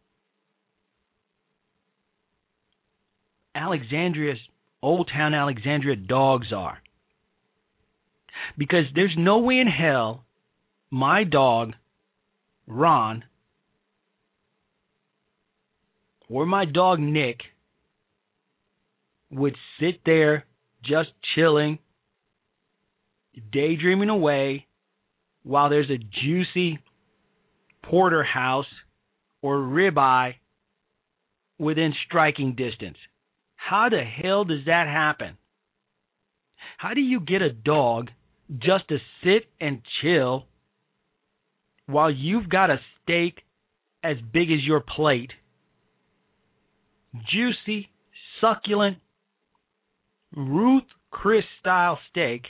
[3.56, 4.40] Alexandria's
[4.82, 6.78] Old Town Alexandria dogs are.
[8.58, 10.24] Because there's no way in hell
[10.92, 11.72] my dog,
[12.68, 13.24] Ron,
[16.30, 17.38] or my dog, Nick,
[19.32, 20.46] would sit there
[20.84, 21.80] just chilling,
[23.52, 24.68] daydreaming away
[25.44, 26.80] while there's a juicy
[27.84, 28.66] porterhouse
[29.42, 30.34] or ribeye
[31.58, 32.98] within striking distance.
[33.56, 35.38] How the hell does that happen?
[36.78, 38.10] How do you get a dog
[38.50, 40.46] just to sit and chill
[41.86, 43.42] while you've got a steak
[44.04, 45.32] as big as your plate?
[47.32, 47.90] Juicy,
[48.40, 48.98] succulent,
[50.36, 52.44] Ruth Chris style steak,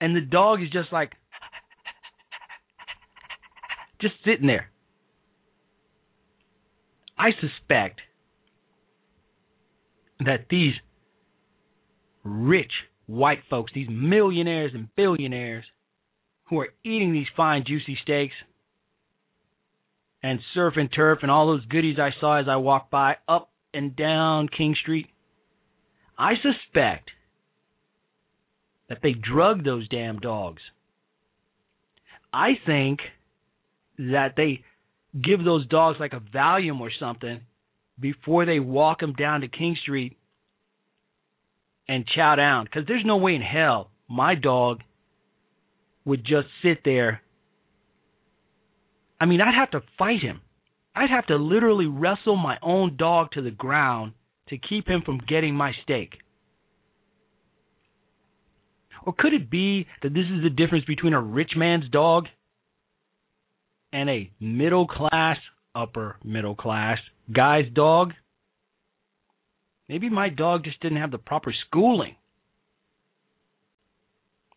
[0.00, 1.12] and the dog is just like,
[4.00, 4.70] just sitting there.
[7.18, 8.00] I suspect
[10.20, 10.74] that these
[12.24, 12.72] rich
[13.06, 15.64] white folks, these millionaires and billionaires
[16.48, 18.34] who are eating these fine, juicy steaks
[20.22, 23.50] and surf and turf and all those goodies I saw as I walked by up
[23.72, 25.06] and down King Street,
[26.18, 27.10] I suspect
[28.88, 30.62] that they drug those damn dogs.
[32.32, 33.00] I think
[33.98, 34.62] that they
[35.22, 37.40] give those dogs like a Valium or something
[37.98, 40.16] before they walk them down to King Street
[41.88, 42.64] and chow down.
[42.64, 44.80] Because there's no way in hell my dog
[46.04, 47.22] would just sit there.
[49.20, 50.40] I mean, I'd have to fight him.
[50.94, 54.12] I'd have to literally wrestle my own dog to the ground
[54.48, 56.10] to keep him from getting my steak.
[59.04, 62.26] Or could it be that this is the difference between a rich man's dog
[63.92, 65.36] and a middle class,
[65.74, 66.98] upper middle class
[67.34, 68.12] guy's dog?
[69.88, 72.16] Maybe my dog just didn't have the proper schooling.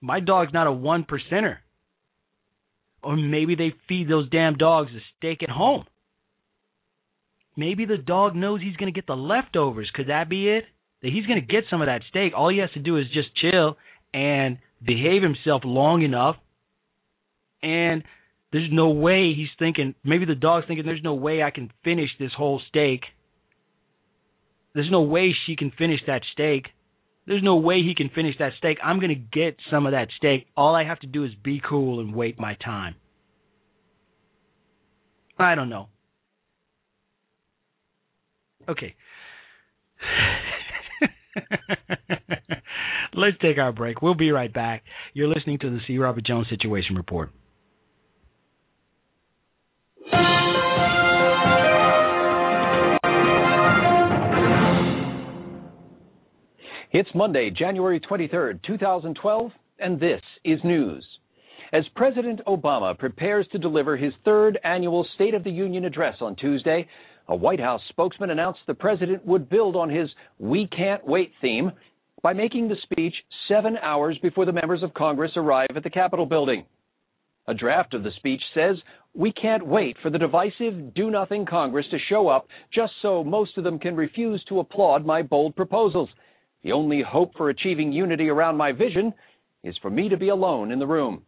[0.02, 1.58] My dog's not a one percenter.
[3.04, 5.86] Or maybe they feed those damn dogs a steak at home.
[7.60, 9.92] Maybe the dog knows he's going to get the leftovers.
[9.94, 10.64] Could that be it?
[11.02, 12.32] That he's going to get some of that steak.
[12.34, 13.76] All he has to do is just chill
[14.14, 16.38] and behave himself long enough.
[17.62, 18.04] And
[18.54, 22.10] there's no way he's thinking, maybe the dog's thinking, there's no way I can finish
[22.18, 23.02] this whole steak.
[24.74, 26.68] There's no way she can finish that steak.
[27.28, 28.78] There's no way he can finish that steak.
[28.82, 30.48] I'm going to get some of that steak.
[30.56, 32.96] All I have to do is be cool and wait my time.
[35.38, 35.90] I don't know.
[38.68, 38.96] Okay.
[43.14, 44.02] Let's take our break.
[44.02, 44.84] We'll be right back.
[45.14, 45.98] You're listening to the C.
[45.98, 47.30] Robert Jones Situation Report.
[56.92, 61.06] It's Monday, January 23rd, 2012, and this is news.
[61.72, 66.36] As President Obama prepares to deliver his third annual State of the Union address on
[66.36, 66.88] Tuesday,
[67.30, 70.10] a White House spokesman announced the president would build on his
[70.40, 71.72] We Can't Wait theme
[72.24, 73.14] by making the speech
[73.48, 76.66] seven hours before the members of Congress arrive at the Capitol building.
[77.48, 78.78] A draft of the speech says,
[79.14, 83.58] We can't wait for the divisive, do nothing Congress to show up just so most
[83.58, 86.10] of them can refuse to applaud my bold proposals.
[86.64, 89.14] The only hope for achieving unity around my vision
[89.64, 91.24] is for me to be alone in the room.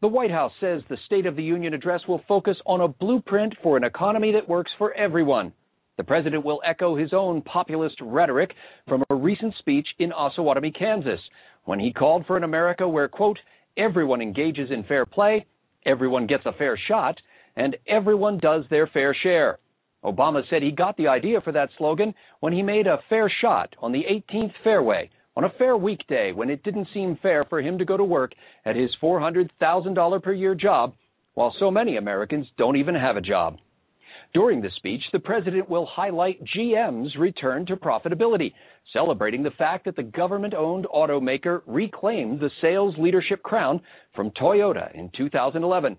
[0.00, 3.54] The White House says the State of the Union address will focus on a blueprint
[3.64, 5.52] for an economy that works for everyone.
[5.96, 8.52] The president will echo his own populist rhetoric
[8.86, 11.18] from a recent speech in Osawatomie, Kansas,
[11.64, 13.40] when he called for an America where, quote,
[13.76, 15.44] everyone engages in fair play,
[15.84, 17.16] everyone gets a fair shot,
[17.56, 19.58] and everyone does their fair share.
[20.04, 23.74] Obama said he got the idea for that slogan when he made a fair shot
[23.80, 27.78] on the 18th fairway on a fair weekday when it didn't seem fair for him
[27.78, 28.32] to go to work
[28.64, 30.94] at his $400,000 per year job,
[31.34, 33.56] while so many Americans don't even have a job.
[34.34, 38.52] During the speech, the president will highlight GM's return to profitability,
[38.92, 43.80] celebrating the fact that the government owned automaker reclaimed the sales leadership crown
[44.16, 45.96] from Toyota in 2011.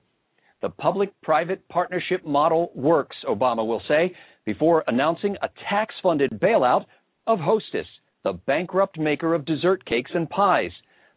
[0.61, 4.13] The public private partnership model works, Obama will say,
[4.45, 6.83] before announcing a tax funded bailout
[7.25, 7.87] of Hostess,
[8.23, 10.71] the bankrupt maker of dessert cakes and pies.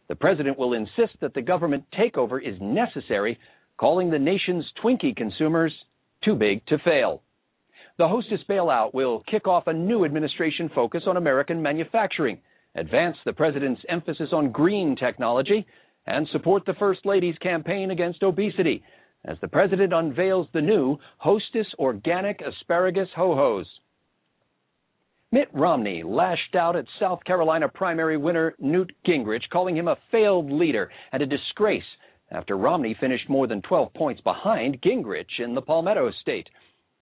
[0.09, 3.39] The president will insist that the government takeover is necessary,
[3.77, 5.73] calling the nation's Twinkie consumers
[6.23, 7.21] too big to fail.
[7.97, 12.39] The Hostess bailout will kick off a new administration focus on American manufacturing,
[12.75, 15.65] advance the president's emphasis on green technology,
[16.07, 18.83] and support the First Lady's campaign against obesity
[19.25, 23.67] as the president unveils the new Hostess Organic Asparagus Ho Hos.
[25.33, 30.51] Mitt Romney lashed out at South Carolina primary winner Newt Gingrich, calling him a failed
[30.51, 31.81] leader and a disgrace
[32.29, 36.47] after Romney finished more than 12 points behind Gingrich in the Palmetto state.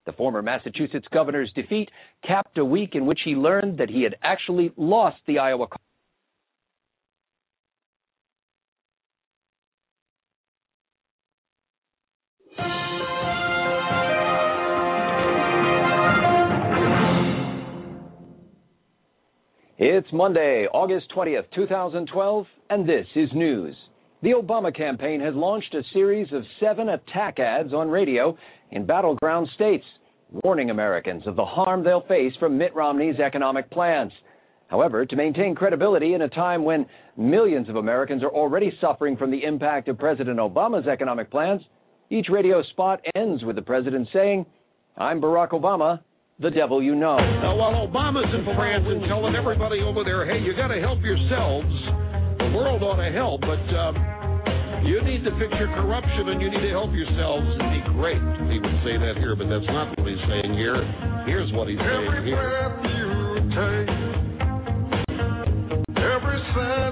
[0.05, 1.91] The former Massachusetts governor's defeat
[2.25, 5.67] capped a week in which he learned that he had actually lost the Iowa
[19.83, 23.75] It's Monday, August 20th, 2012, and this is news.
[24.21, 28.37] The Obama campaign has launched a series of seven attack ads on radio
[28.69, 29.83] in battleground states,
[30.43, 34.11] warning Americans of the harm they'll face from Mitt Romney's economic plans.
[34.67, 36.85] However, to maintain credibility in a time when
[37.17, 41.63] millions of Americans are already suffering from the impact of President Obama's economic plans,
[42.11, 44.45] each radio spot ends with the president saying,
[44.95, 46.01] I'm Barack Obama,
[46.41, 47.17] the devil you know.
[47.17, 50.99] Now, while Obama's in France and telling everybody over there, hey, you got to help
[51.05, 51.69] yourselves,
[52.41, 53.93] the world ought to help, but um,
[54.81, 58.17] you need to fix your corruption and you need to help yourselves and be great.
[58.49, 60.81] He would say that here, but that's not what he's saying here.
[61.29, 62.41] Here's what he's Every saying here.
[62.41, 63.05] breath you
[63.53, 63.89] take,
[66.01, 66.90] every cent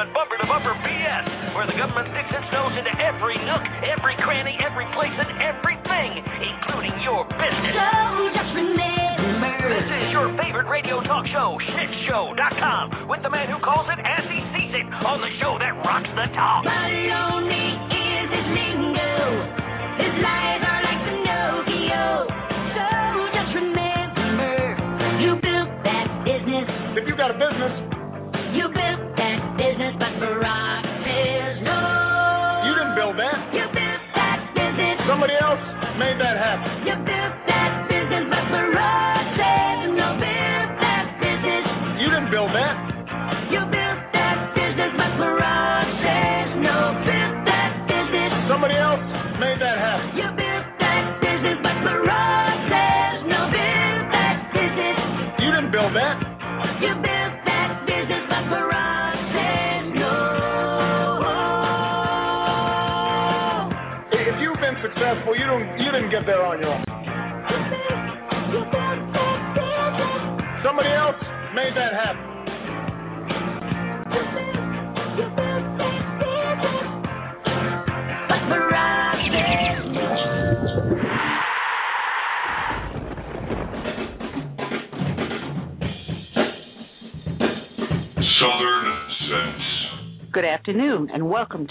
[0.00, 3.60] and but bumper to bumper BS, where the government sticks its nose into every nook,
[3.84, 7.76] every cranny, every place, and everything, including your business.
[7.76, 9.60] So just remember.
[9.60, 14.24] This is your favorite radio talk show, shitshow.com, with the man who calls it as
[14.24, 16.64] he sees it on the show that rocks the top.
[16.64, 19.12] Baloney is his lingo.
[20.00, 22.24] His lies are like Pinocchio.
[22.72, 22.88] So
[23.36, 24.56] just remember,
[25.20, 26.66] you built that business.
[26.96, 27.89] If you got a business,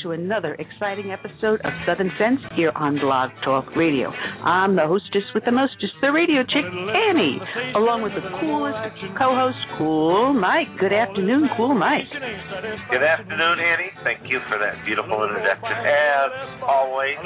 [0.09, 4.09] to another exciting episode of Southern Sense here on Blog Talk Radio.
[4.09, 7.37] I'm the hostess with the mostest, the radio chick, Annie,
[7.75, 10.67] along with the coolest co-host, Cool Mike.
[10.79, 12.09] Good afternoon, Cool Mike.
[12.09, 13.93] Good afternoon, Annie.
[14.03, 16.31] Thank you for that beautiful introduction, as
[16.65, 17.17] always.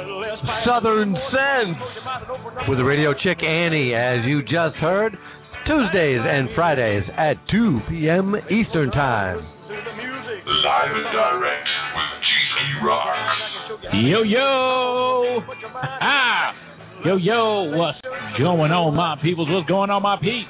[0.68, 5.16] Southern Sense with the radio chick Annie, as you just heard,
[5.68, 8.36] Tuesdays and Fridays at 2 p.m.
[8.52, 9.40] Eastern Time.
[10.44, 11.83] Live and direct
[12.64, 13.84] with Rocks.
[13.94, 15.40] Yo yo,
[16.02, 16.54] ah,
[17.06, 18.00] yo yo, what's
[18.40, 19.50] going on, my peoples?
[19.50, 20.48] What's going on, my peeps?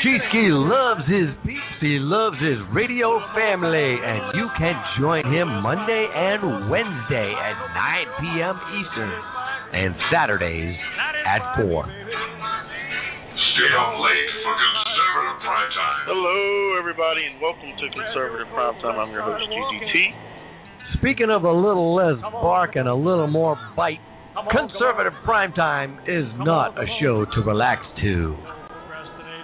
[0.00, 6.08] Cheesky loves his peeps, he loves his radio family, and you can join him Monday
[6.08, 8.56] and Wednesday at 9 p.m.
[8.80, 9.12] Eastern,
[9.76, 10.72] and Saturdays
[11.28, 11.84] at 4.
[11.84, 16.00] Stay up late for conservative prime time.
[16.08, 18.96] Hello, everybody, and welcome to Conservative Primetime.
[18.96, 20.37] I'm your host, GGT.
[20.96, 24.00] Speaking of a little less bark and a little more bite,
[24.50, 28.36] Conservative Primetime is not a show to relax to.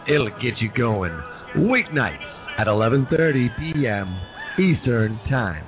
[0.09, 1.13] It'll get you going
[1.57, 2.25] weeknights
[2.59, 3.11] at 11:30
[3.59, 4.09] p.m.
[4.57, 5.67] Eastern Time.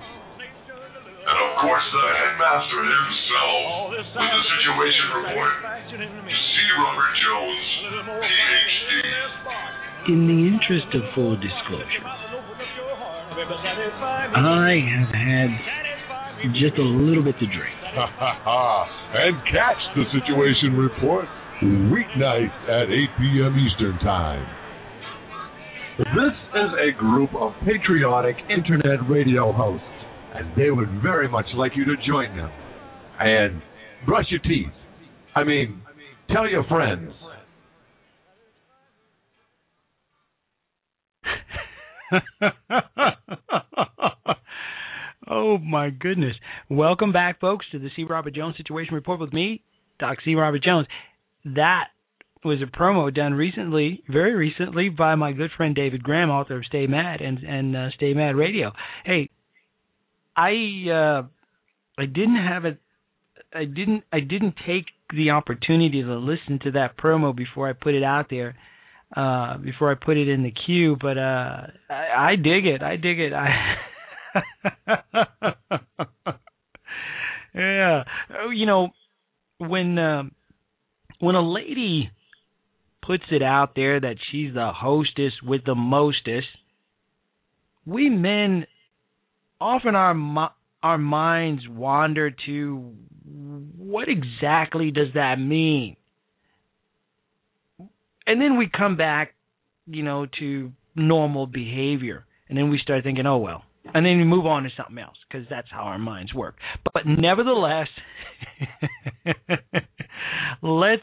[1.27, 5.55] And of course, the headmaster himself with the situation report,
[5.91, 6.55] C.
[6.79, 7.66] Robert Jones,
[8.22, 8.93] PhD.
[10.07, 12.07] In the interest of full disclosure,
[13.37, 15.49] I have had
[16.57, 17.76] just a little bit to drink.
[19.12, 21.26] and catch the situation report
[21.62, 23.57] weeknights at 8 p.m.
[23.61, 24.47] Eastern Time.
[25.99, 29.84] This is a group of patriotic internet radio hosts,
[30.34, 32.51] and they would very much like you to join them.
[33.18, 33.61] And
[34.07, 34.72] brush your teeth.
[35.34, 35.82] I mean,
[36.32, 37.12] tell your friends.
[45.29, 46.37] oh my goodness!
[46.69, 48.05] Welcome back, folks, to the C.
[48.05, 49.63] Robert Jones Situation Report with me,
[49.99, 50.35] Doc C.
[50.35, 50.87] Robert Jones.
[51.45, 51.87] That
[52.45, 56.65] was a promo done recently, very recently, by my good friend David Graham, author of
[56.67, 58.73] Stay Mad and and uh, Stay Mad Radio.
[59.05, 59.31] Hey,
[60.37, 60.51] I
[60.91, 61.23] uh,
[61.99, 62.79] I didn't have it.
[63.55, 67.95] I didn't I didn't take the opportunity to listen to that promo before I put
[67.95, 68.57] it out there.
[69.15, 72.83] Uh, before I put it in the queue, but uh, I, I dig it.
[72.83, 73.33] I dig it.
[73.33, 73.77] I
[77.55, 78.03] yeah,
[78.43, 78.89] Oh, you know
[79.59, 80.33] when um,
[81.21, 82.11] when a lady
[83.07, 86.49] puts it out there that she's the hostess with the mostest,
[87.85, 88.67] we men
[89.61, 90.51] often our
[90.83, 92.93] our minds wander to
[93.25, 95.97] what exactly does that mean?
[98.27, 99.35] And then we come back,
[99.87, 102.27] you know, to normal behavior.
[102.49, 103.62] And then we start thinking, oh, well.
[103.95, 106.57] And then we move on to something else because that's how our minds work.
[106.93, 107.87] But nevertheless,
[110.62, 111.03] let's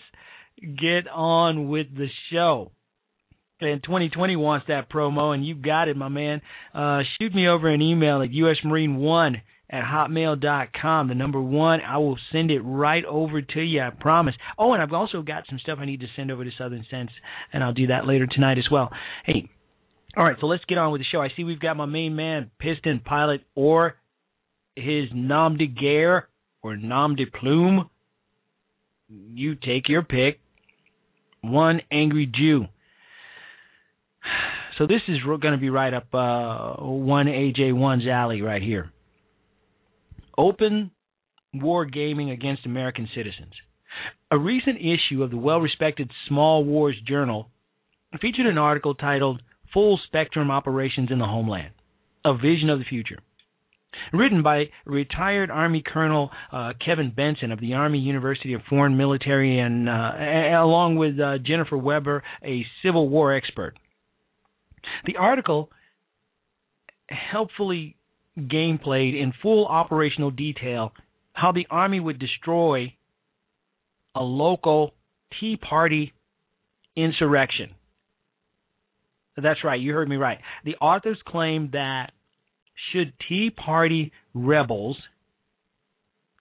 [0.61, 2.71] get on with the show.
[3.61, 6.41] And 2020 wants that promo, and you got it, my man.
[6.74, 9.36] Uh, shoot me over an email at usmarine1
[9.74, 11.07] at hotmail.com.
[11.07, 14.36] The number one, I will send it right over to you, I promise.
[14.57, 17.09] Oh, and I've also got some stuff I need to send over to Southern Sense,
[17.51, 18.91] and I'll do that later tonight as well.
[19.26, 19.49] Hey,
[20.15, 21.21] all right, so let's get on with the show.
[21.21, 23.95] I see we've got my main man, Piston Pilot, or
[24.76, 26.30] his nom de guerre,
[26.61, 27.89] or nom de plume.
[29.09, 30.39] You take your pick.
[31.41, 32.65] One Angry Jew.
[34.80, 38.93] So this is going to be right up uh, one AJ1's alley right here.
[40.38, 40.91] Open
[41.53, 43.53] war gaming against American citizens.
[44.31, 47.49] A recent issue of the well respected Small Wars Journal
[48.19, 49.41] featured an article titled
[49.73, 51.73] Full Spectrum Operations in the Homeland
[52.25, 53.19] A Vision of the Future.
[54.11, 59.59] Written by retired Army Colonel uh, Kevin Benson of the Army University of Foreign Military,
[59.59, 63.77] and uh, along with uh, Jennifer Weber, a Civil War expert.
[65.05, 65.69] The article
[67.07, 67.95] helpfully
[68.38, 70.93] gameplayed in full operational detail
[71.34, 72.93] how the Army would destroy
[74.15, 74.93] a local
[75.39, 76.13] Tea Party
[76.95, 77.71] insurrection.
[79.36, 80.38] That's right, you heard me right.
[80.63, 82.11] The authors claim that
[82.91, 84.97] should Tea Party rebels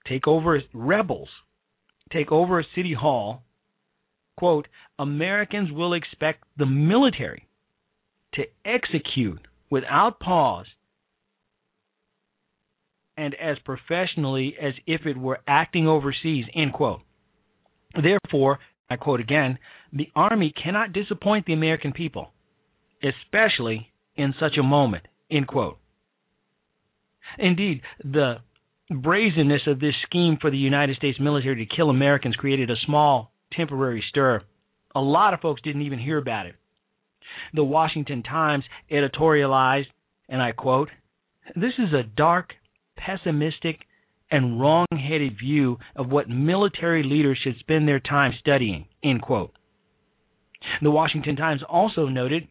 [0.07, 1.29] take over rebels
[2.11, 3.41] take over a city hall,
[4.37, 4.67] quote,
[4.99, 7.47] Americans will expect the military
[8.35, 9.39] to execute
[9.69, 10.67] without pause
[13.17, 17.01] and as professionally as if it were acting overseas, end quote.
[17.93, 18.59] Therefore,
[18.89, 19.59] I quote again,
[19.91, 22.31] the Army cannot disappoint the American people,
[23.03, 25.77] especially in such a moment, end quote.
[27.37, 28.37] Indeed, the
[28.89, 33.31] brazenness of this scheme for the United States military to kill Americans created a small,
[33.51, 34.41] temporary stir.
[34.95, 36.55] A lot of folks didn't even hear about it.
[37.53, 39.87] The Washington Times editorialized,
[40.29, 40.89] and I quote,
[41.55, 42.53] This is a dark,
[42.97, 43.79] pessimistic,
[44.31, 48.87] and wrong headed view of what military leaders should spend their time studying.
[49.03, 49.51] End quote.
[50.81, 52.47] The Washington Times also noted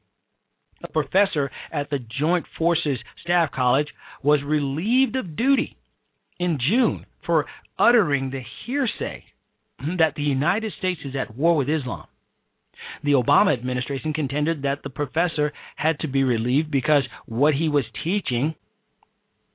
[0.85, 3.89] a professor at the Joint Forces Staff College
[4.23, 5.77] was relieved of duty
[6.39, 7.47] in June for
[7.79, 9.25] uttering the hearsay
[9.99, 12.07] that the United States is at war with Islam.
[13.05, 17.85] The Obama administration contended that the professor had to be relieved because what he was
[18.05, 18.55] teaching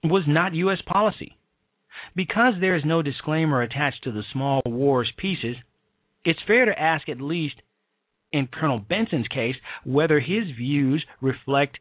[0.04, 0.80] was not U.S.
[0.86, 1.38] policy.
[2.16, 5.56] Because there is no disclaimer attached to the small wars pieces,
[6.24, 7.56] it's fair to ask at least
[8.32, 11.78] in Colonel Benson's case whether his views reflect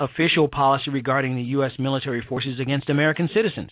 [0.00, 1.72] official policy regarding the U.S.
[1.78, 3.70] military forces against American citizens.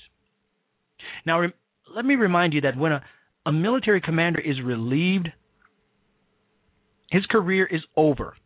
[1.26, 1.53] Now, re-
[1.95, 3.03] let me remind you that when a,
[3.47, 5.28] a military commander is relieved,
[7.11, 8.37] his career is over.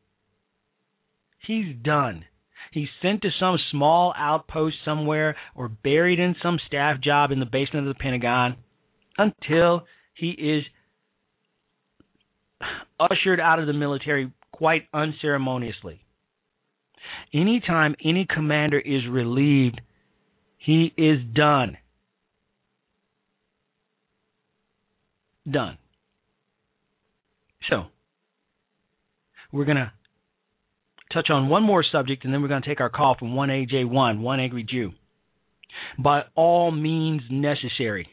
[1.47, 2.25] He's done.
[2.77, 7.47] He's sent to some small outpost somewhere or buried in some staff job in the
[7.47, 8.55] basement of the Pentagon
[9.17, 10.63] until he is
[13.01, 16.03] ushered out of the military quite unceremoniously.
[17.33, 19.81] Anytime any commander is relieved,
[20.59, 21.79] he is done.
[25.51, 25.79] Done.
[27.71, 27.85] So,
[29.51, 29.93] we're going to
[31.13, 34.21] touch on one more subject and then we're going to take our call from 1AJ1,
[34.21, 34.93] one angry Jew.
[35.99, 38.09] By all means necessary.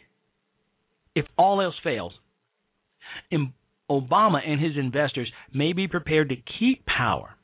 [1.16, 2.14] If all else fails,
[3.90, 7.36] Obama and his investors may be prepared to keep power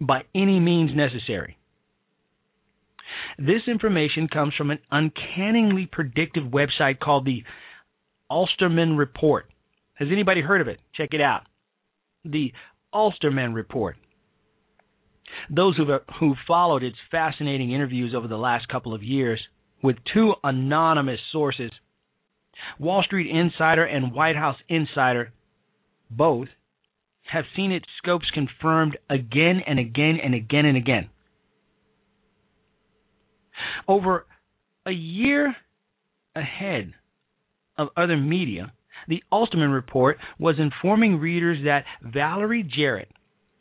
[0.00, 1.58] by any means necessary.
[3.38, 7.42] This information comes from an uncannily predictive website called the
[8.30, 9.46] Ulsterman Report.
[9.94, 10.80] Has anybody heard of it?
[10.94, 11.42] Check it out.
[12.24, 12.52] The
[12.92, 13.96] Ulsterman Report.
[15.50, 15.86] Those who
[16.20, 19.40] who followed its fascinating interviews over the last couple of years
[19.82, 21.70] with two anonymous sources,
[22.78, 25.32] Wall Street Insider and White House Insider,
[26.10, 26.48] both
[27.24, 31.08] have seen its scopes confirmed again and again and again and again.
[33.88, 34.26] Over
[34.86, 35.54] a year
[36.34, 36.92] ahead
[37.76, 38.72] of other media,
[39.08, 43.08] the Ulsterman Report was informing readers that Valerie Jarrett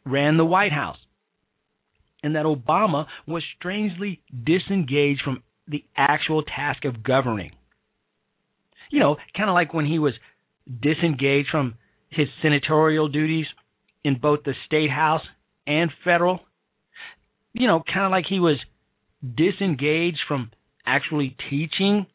[0.06, 0.98] ran the White House
[2.24, 7.52] and that Obama was strangely disengaged from the actual task of governing.
[8.92, 10.14] You know, kind of like when he was
[10.82, 11.76] disengaged from
[12.10, 13.46] his senatorial duties
[14.04, 15.22] in both the state house
[15.66, 16.42] and federal.
[17.54, 18.58] You know, kind of like he was
[19.24, 20.52] disengaged from
[20.86, 22.06] actually teaching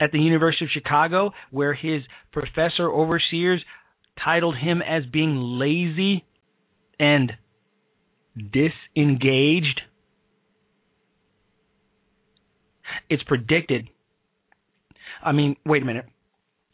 [0.00, 3.64] at the University of Chicago, where his professor overseers
[4.22, 6.24] titled him as being lazy
[6.98, 7.32] and
[8.36, 9.80] disengaged.
[13.10, 13.88] It's predicted.
[15.22, 16.06] I mean, wait a minute.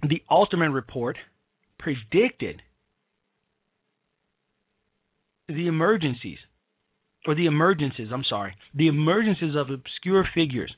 [0.03, 1.17] The Ulsterman report
[1.79, 2.63] predicted
[5.49, 6.39] the emergencies,
[7.27, 10.75] or the emergences, I'm sorry, the emergences of obscure figures.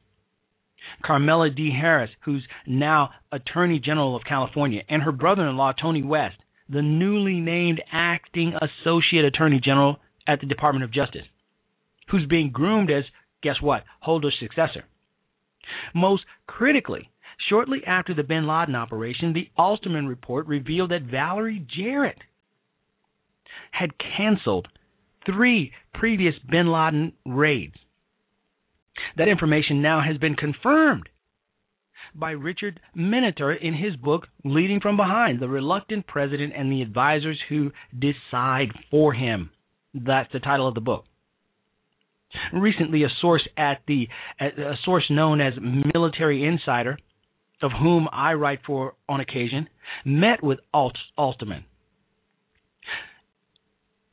[1.05, 1.71] Kamala D.
[1.71, 6.37] Harris, who's now Attorney General of California, and her brother in law, Tony West,
[6.69, 11.27] the newly named Acting Associate Attorney General at the Department of Justice,
[12.11, 13.05] who's being groomed as,
[13.43, 14.85] guess what, Holder's successor.
[15.95, 17.11] Most critically,
[17.49, 22.19] shortly after the bin Laden operation, the Ulsterman report revealed that Valerie Jarrett
[23.71, 24.69] had canceled
[25.25, 27.75] three previous bin Laden raids.
[29.17, 31.09] That information now has been confirmed
[32.15, 37.39] by Richard Miniter in his book Leading from Behind The Reluctant President and the Advisors
[37.49, 39.51] Who Decide for Him.
[39.95, 41.05] That's the title of the book.
[42.53, 44.09] Recently, a source at the
[44.41, 45.55] a source known as
[45.95, 46.99] Military Insider,
[47.63, 49.69] of whom I write for on occasion,
[50.05, 51.65] met with Alt, Ulsterman.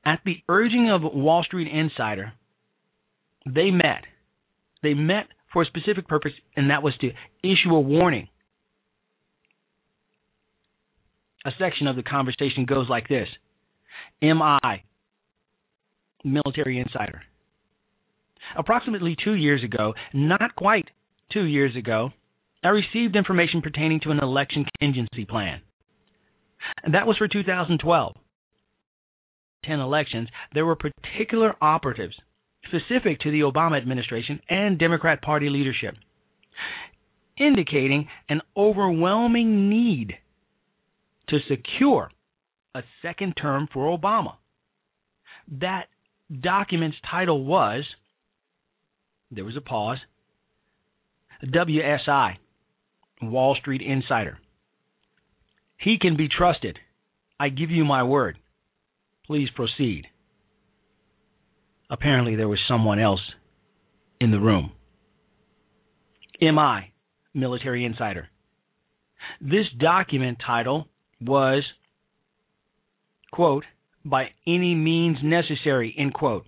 [0.05, 2.33] At the urging of Wall Street Insider,
[3.45, 4.03] they met.
[4.83, 7.11] They met for a specific purpose, and that was to
[7.41, 8.27] issue a warning.
[11.45, 13.27] A section of the conversation goes like this
[14.21, 14.83] MI,
[16.23, 17.21] military insider.
[18.57, 20.89] Approximately two years ago, not quite
[21.31, 22.11] two years ago,
[22.63, 25.61] I received information pertaining to an election contingency plan.
[26.83, 28.15] And that was for 2012.
[29.65, 32.15] 10 elections, there were particular operatives
[32.67, 35.95] specific to the Obama administration and Democrat Party leadership,
[37.37, 40.13] indicating an overwhelming need
[41.29, 42.11] to secure
[42.75, 44.35] a second term for Obama.
[45.59, 45.87] That
[46.41, 47.83] document's title was
[49.31, 49.97] there was a pause
[51.43, 52.35] WSI,
[53.21, 54.37] Wall Street Insider.
[55.77, 56.79] He can be trusted.
[57.39, 58.37] I give you my word.
[59.25, 60.07] Please proceed.
[61.93, 63.21] Apparently, there was someone else
[64.19, 64.71] in the room.
[66.41, 66.91] MI,
[67.35, 68.29] Military Insider.
[69.39, 70.87] This document title
[71.21, 71.63] was,
[73.31, 73.63] quote,
[74.03, 76.47] by any means necessary, end quote.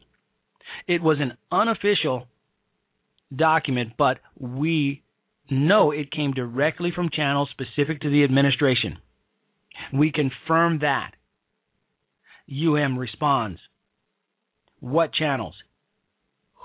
[0.88, 2.26] It was an unofficial
[3.34, 5.04] document, but we
[5.52, 8.98] know it came directly from channels specific to the administration.
[9.94, 11.12] We confirm that.
[12.50, 13.60] UM responds.
[14.86, 15.56] What channels?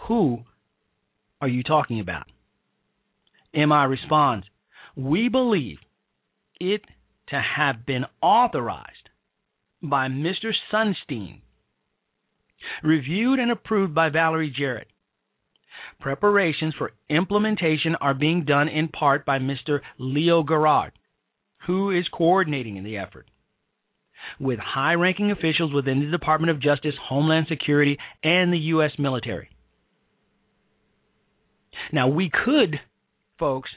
[0.06, 0.40] Who
[1.40, 2.26] are you talking about?
[3.54, 4.46] MI responds.
[4.94, 5.78] We believe
[6.60, 6.82] it
[7.30, 9.08] to have been authorized
[9.82, 10.52] by Mr.
[10.70, 11.40] Sunstein,
[12.82, 14.88] reviewed and approved by Valerie Jarrett.
[15.98, 19.80] Preparations for implementation are being done in part by Mr.
[19.96, 20.92] Leo Gerard,
[21.66, 23.29] who is coordinating in the effort
[24.38, 28.92] with high ranking officials within the Department of Justice, Homeland Security, and the U.S.
[28.98, 29.48] military.
[31.92, 32.78] Now, we could,
[33.38, 33.70] folks,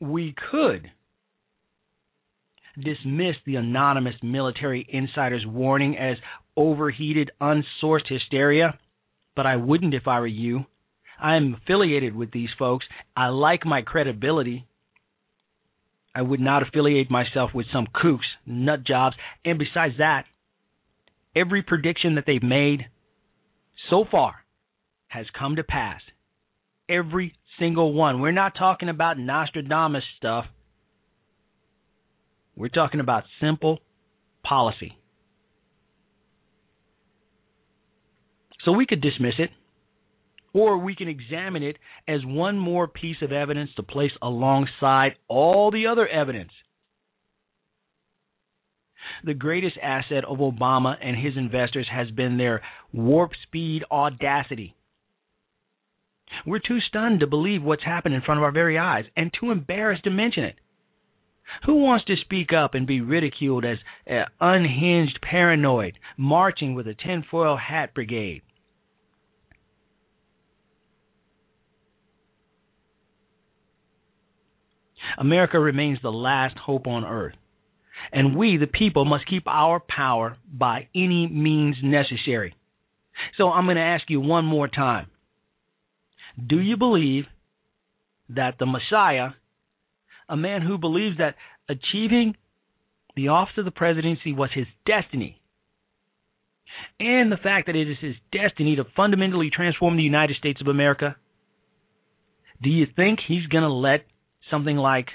[0.00, 0.90] we could
[2.76, 6.16] dismiss the anonymous military insider's warning as
[6.56, 8.78] overheated, unsourced hysteria,
[9.36, 10.64] but I wouldn't if I were you.
[11.20, 12.84] I am affiliated with these folks.
[13.16, 14.66] I like my credibility.
[16.14, 20.24] I would not affiliate myself with some kooks, nut jobs, and besides that,
[21.34, 22.86] every prediction that they've made
[23.88, 24.34] so far
[25.08, 26.00] has come to pass.
[26.88, 28.20] Every single one.
[28.20, 30.46] We're not talking about Nostradamus stuff.
[32.56, 33.78] We're talking about simple
[34.42, 34.98] policy.
[38.64, 39.50] So we could dismiss it,
[40.52, 45.70] or we can examine it as one more piece of evidence to place alongside all
[45.70, 46.52] the other evidence.
[49.24, 54.74] The greatest asset of Obama and his investors has been their warp speed audacity.
[56.46, 59.50] We're too stunned to believe what's happened in front of our very eyes and too
[59.50, 60.56] embarrassed to mention it.
[61.66, 63.78] Who wants to speak up and be ridiculed as
[64.10, 68.42] uh, unhinged paranoid, marching with a tinfoil hat brigade?
[75.18, 77.34] America remains the last hope on earth.
[78.12, 82.54] And we, the people, must keep our power by any means necessary.
[83.38, 85.06] So I'm going to ask you one more time.
[86.44, 87.24] Do you believe
[88.30, 89.30] that the Messiah,
[90.28, 91.36] a man who believes that
[91.68, 92.36] achieving
[93.14, 95.40] the office of the presidency was his destiny,
[96.98, 100.68] and the fact that it is his destiny to fundamentally transform the United States of
[100.68, 101.16] America,
[102.62, 104.06] do you think he's going to let
[104.52, 105.06] something like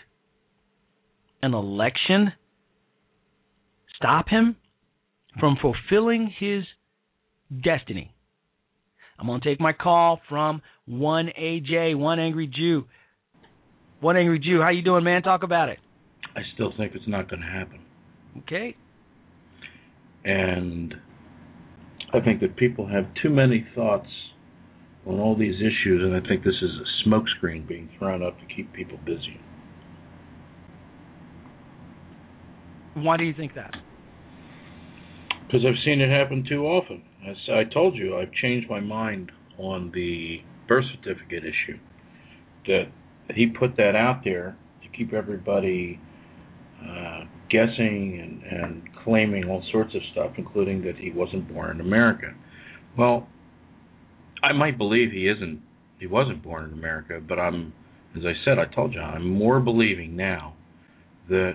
[1.42, 2.34] an election
[3.96, 4.58] stop him
[5.40, 6.64] from fulfilling his
[7.64, 8.14] destiny?
[9.20, 12.86] I'm going to take my call from one AJ, one angry Jew.
[14.00, 15.24] One angry Jew, how you doing, man?
[15.24, 15.80] Talk about it.
[16.36, 17.80] I still think it's not going to happen.
[18.40, 18.76] Okay.
[20.24, 20.94] And
[22.14, 24.08] I think that people have too many thoughts
[25.08, 28.46] on all these issues, and I think this is a smokescreen being thrown up to
[28.54, 29.40] keep people busy.
[32.96, 33.74] Why do you think that?
[35.46, 37.04] Because I've seen it happen too often.
[37.28, 41.80] As I told you, I've changed my mind on the birth certificate issue.
[42.66, 42.86] That
[43.34, 46.02] he put that out there to keep everybody
[46.82, 51.82] uh, guessing and, and claiming all sorts of stuff, including that he wasn't born in
[51.82, 52.34] America.
[52.98, 53.28] Well,
[54.48, 55.62] I might believe he isn't.
[56.00, 57.74] He wasn't born in America, but I'm,
[58.16, 60.54] as I said, I told you, I'm more believing now
[61.30, 61.54] that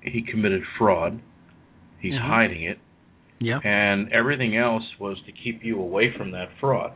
[0.00, 1.20] he committed fraud.
[2.00, 2.20] He's Mhm.
[2.20, 2.78] hiding it,
[3.40, 3.60] Yeah.
[3.62, 6.92] and everything else was to keep you away from that fraud.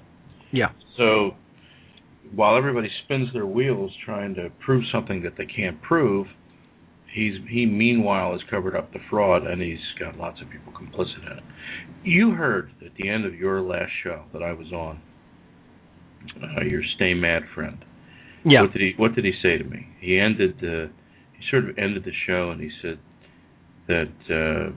[0.51, 0.70] Yeah.
[0.97, 1.34] So
[2.34, 6.28] while everybody spins their wheels trying to prove something that they can't prove,
[7.07, 11.24] he's he meanwhile has covered up the fraud and he's got lots of people complicit
[11.30, 11.45] in it.
[12.05, 15.01] You heard at the end of your last show that I was on,
[16.42, 17.84] uh, your stay mad friend.
[18.44, 18.62] Yeah.
[18.62, 19.86] What did he What did he say to me?
[20.00, 20.88] He ended uh,
[21.36, 22.98] he sort of ended the show and he said
[23.88, 24.72] that uh,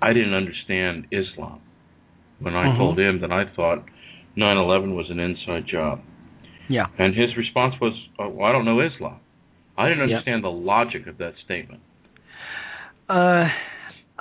[0.00, 1.60] I didn't understand Islam
[2.40, 2.76] when I Mhm.
[2.76, 3.84] told him that I thought
[4.36, 6.00] 9/11 was an inside job.
[6.68, 6.86] Yeah.
[6.98, 9.20] And his response was, oh, well, "I don't know Islam.
[9.76, 10.16] I didn't Yeah.
[10.16, 11.80] understand the logic of that statement."
[13.08, 13.48] Uh,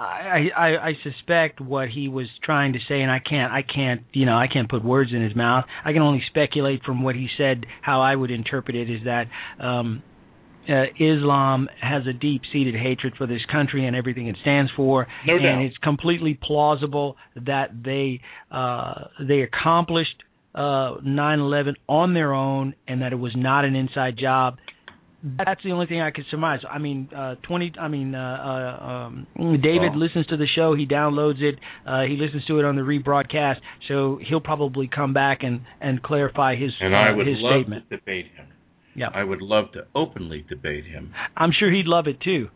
[0.02, 4.02] I, I I suspect what he was trying to say, and I can't I can't
[4.14, 5.66] you know I can't put words in his mouth.
[5.86, 7.66] I can only speculate from what he said.
[7.82, 9.26] How I would interpret it is that
[9.64, 10.02] um,
[10.68, 15.36] uh, Islam has a deep-seated hatred for this country and everything it stands for, No
[15.36, 15.62] and doubt.
[15.64, 18.22] it's completely plausible that they
[18.52, 20.24] uh, they accomplished
[20.56, 24.58] uh, 9/11 on their own, and that it was not an inside job
[25.24, 26.59] that's the only thing I could surmise.
[26.69, 27.72] I mean, uh, twenty.
[27.80, 30.74] I mean, uh, uh, um, David Well- listens to the show.
[30.76, 31.59] He downloads it.
[31.86, 33.57] Uh, he listens to it on the rebroadcast.
[33.88, 37.61] So he'll probably come back and and clarify his And uh, I would his love
[37.61, 37.89] statement.
[37.89, 38.47] to debate him.
[38.95, 39.09] Yeah.
[39.13, 41.13] I would love to openly debate him.
[41.38, 42.49] I'm sure he'd love it too.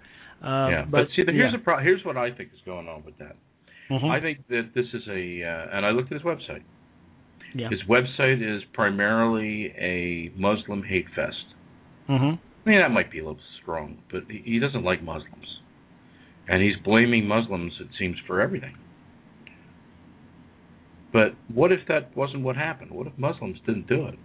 [0.43, 1.57] Uh, yeah, but, see, the, here's yeah.
[1.57, 3.35] the pro- here's what I think is going on with that.
[3.89, 4.09] Mhm.
[4.11, 6.63] I think that this is a, uh, and I looked at his website.
[7.53, 7.69] Yeah.
[7.69, 11.45] His website is primarily a Muslim hate fest.
[12.09, 12.37] Mhm.
[12.65, 15.59] I mean, that might be a little strong, but he, doesn't like Muslims,
[16.47, 18.75] and he's blaming Muslims, it seems, for everything.
[21.13, 22.91] But what if that wasn't what happened?
[22.91, 24.19] What if Muslims didn't do it?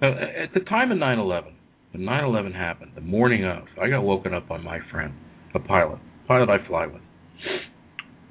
[0.00, 1.52] Now, at the time of 9/11,
[1.92, 5.12] when 9/11 happened, the morning of, I got woken up by my friend,
[5.54, 7.02] a pilot, pilot I fly with,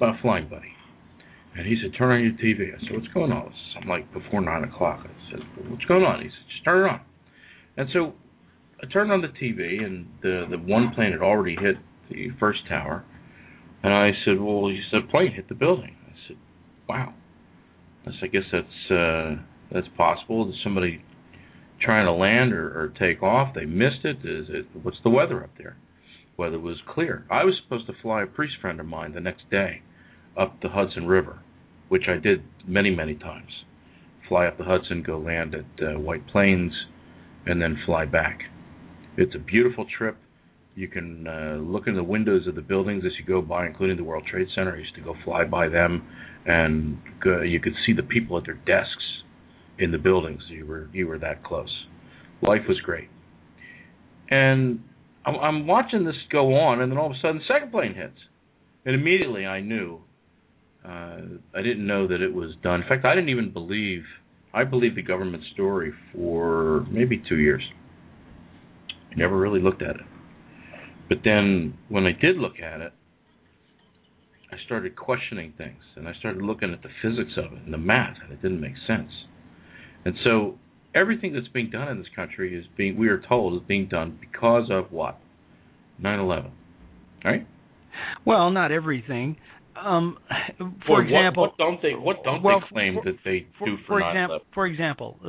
[0.00, 0.72] a flying buddy,
[1.56, 4.40] and he said, "Turn on your TV." I said, "What's going on?" Something like before
[4.40, 5.06] nine o'clock.
[5.06, 7.00] I said, "What's going on?" He said, "Just turn it on."
[7.76, 8.14] And so
[8.82, 11.76] I turned on the TV, and the the one plane had already hit
[12.10, 13.04] the first tower.
[13.82, 16.36] And I said, "Well," he said, "Plane hit the building." I said,
[16.88, 17.14] "Wow."
[18.06, 20.48] I said, "I guess that's uh, that's possible.
[20.50, 21.04] Is somebody
[21.80, 23.54] trying to land or, or take off?
[23.54, 24.18] They missed it.
[24.24, 24.66] Is it?
[24.82, 25.76] What's the weather up there?"
[26.36, 27.24] Weather was clear.
[27.30, 29.82] I was supposed to fly a priest friend of mine the next day
[30.36, 31.40] up the Hudson River,
[31.88, 33.64] which I did many many times.
[34.28, 36.72] Fly up the Hudson, go land at uh, White Plains
[37.46, 38.40] and then fly back.
[39.16, 40.16] It's a beautiful trip.
[40.74, 43.98] You can uh, look in the windows of the buildings as you go by, including
[43.98, 44.74] the World Trade Center.
[44.74, 46.06] I used to go fly by them,
[46.46, 49.04] and go, you could see the people at their desks
[49.78, 50.40] in the buildings.
[50.48, 51.70] You were you were that close.
[52.40, 53.08] Life was great.
[54.30, 54.80] And
[55.26, 57.94] I'm, I'm watching this go on, and then all of a sudden, the second plane
[57.94, 58.18] hits,
[58.86, 60.00] and immediately I knew.
[60.84, 61.20] Uh,
[61.54, 62.82] I didn't know that it was done.
[62.82, 64.02] In fact, I didn't even believe.
[64.54, 67.62] I believed the government story for maybe two years.
[69.12, 70.06] I never really looked at it.
[71.08, 72.92] But then when I did look at it,
[74.50, 77.78] I started questioning things and I started looking at the physics of it and the
[77.78, 79.10] math and it didn't make sense.
[80.04, 80.58] And so
[80.94, 84.18] everything that's being done in this country is being we are told is being done
[84.20, 85.18] because of what?
[86.02, 86.50] 9/11.
[87.24, 87.46] Right?
[88.24, 89.36] Well, not everything.
[89.76, 90.18] Um,
[90.86, 93.66] for Well, example, what, don't they what don't well, they claim for- that they for,
[93.66, 95.28] do for for, example, for example, uh,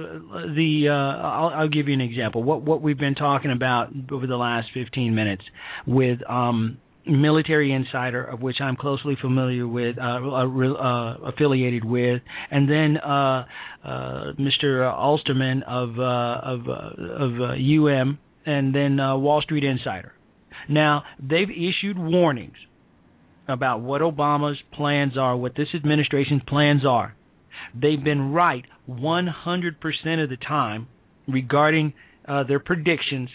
[0.53, 2.43] the uh, I'll, I'll give you an example.
[2.43, 5.43] What what we've been talking about over the last 15 minutes
[5.87, 12.21] with um, Military Insider, of which I'm closely familiar with, uh, uh, uh, affiliated with,
[12.51, 13.45] and then uh,
[13.83, 14.83] uh, Mr.
[14.93, 20.13] Ulsterman of uh, of uh, of uh, UM, and then uh, Wall Street Insider.
[20.69, 22.55] Now they've issued warnings
[23.47, 27.15] about what Obama's plans are, what this administration's plans are.
[27.73, 30.87] They've been right 100% of the time
[31.27, 31.93] regarding
[32.27, 33.29] uh, their predictions,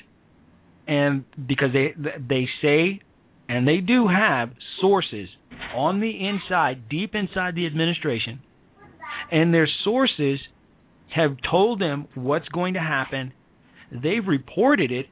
[0.87, 3.01] and because they they say,
[3.49, 4.51] and they do have
[4.81, 5.29] sources
[5.75, 8.41] on the inside, deep inside the administration,
[9.31, 10.41] and their sources
[11.15, 13.33] have told them what's going to happen.
[13.91, 15.07] They've reported it,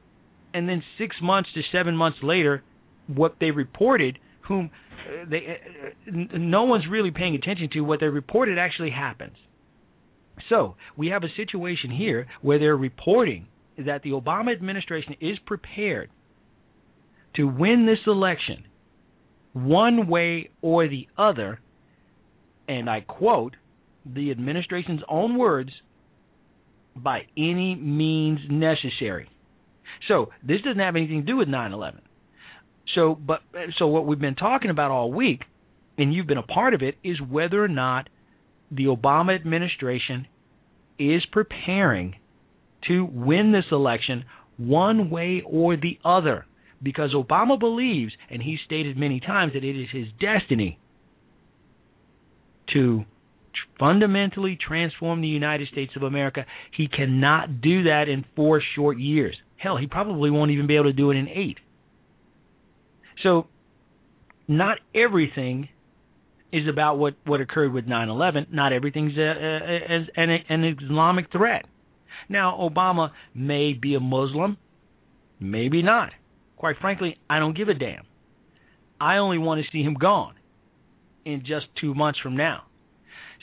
[0.53, 2.63] and then six months to seven months later,
[3.07, 4.69] what they reported, whom
[5.05, 9.35] uh, they uh, n- no one's really paying attention to what they reported actually happens.
[10.49, 16.09] So we have a situation here where they're reporting that the Obama administration is prepared
[17.35, 18.65] to win this election
[19.53, 21.59] one way or the other,
[22.67, 23.55] and I quote
[24.05, 25.71] the administration's own words,
[26.95, 29.29] by any means necessary.
[30.07, 31.99] So this doesn't have anything to do with 9/11.
[32.95, 33.41] So, but
[33.77, 35.41] so what we've been talking about all week,
[35.97, 38.09] and you've been a part of it, is whether or not
[38.71, 40.27] the Obama administration
[40.99, 42.15] is preparing
[42.87, 44.25] to win this election
[44.57, 46.45] one way or the other.
[46.81, 50.77] Because Obama believes, and he's stated many times, that it is his destiny
[52.73, 53.03] to
[53.79, 56.45] fundamentally transform the United States of America.
[56.75, 59.35] He cannot do that in four short years.
[59.57, 61.57] Hell, he probably won't even be able to do it in eight.
[63.23, 63.47] So,
[64.47, 65.69] not everything
[66.51, 68.47] is about what, what occurred with 9 11.
[68.51, 69.57] Not everything's a, a,
[69.97, 71.65] a, an, an Islamic threat.
[72.29, 74.57] Now, Obama may be a Muslim,
[75.39, 76.11] maybe not.
[76.57, 78.03] Quite frankly, I don't give a damn.
[78.99, 80.35] I only want to see him gone
[81.25, 82.63] in just two months from now.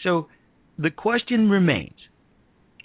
[0.03, 0.29] So
[0.79, 1.95] the question remains,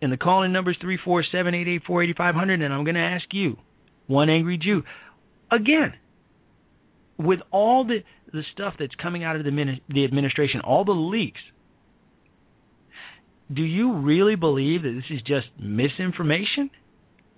[0.02, 3.58] and the calling number is 347 884 8500, and I'm going to ask you,
[4.08, 4.84] one angry Jew,
[5.52, 5.94] again,
[7.20, 8.00] with all the,
[8.32, 9.52] the stuff that's coming out of the,
[9.90, 11.42] the administration, all the leaks,
[13.54, 16.70] do you really believe that this is just misinformation?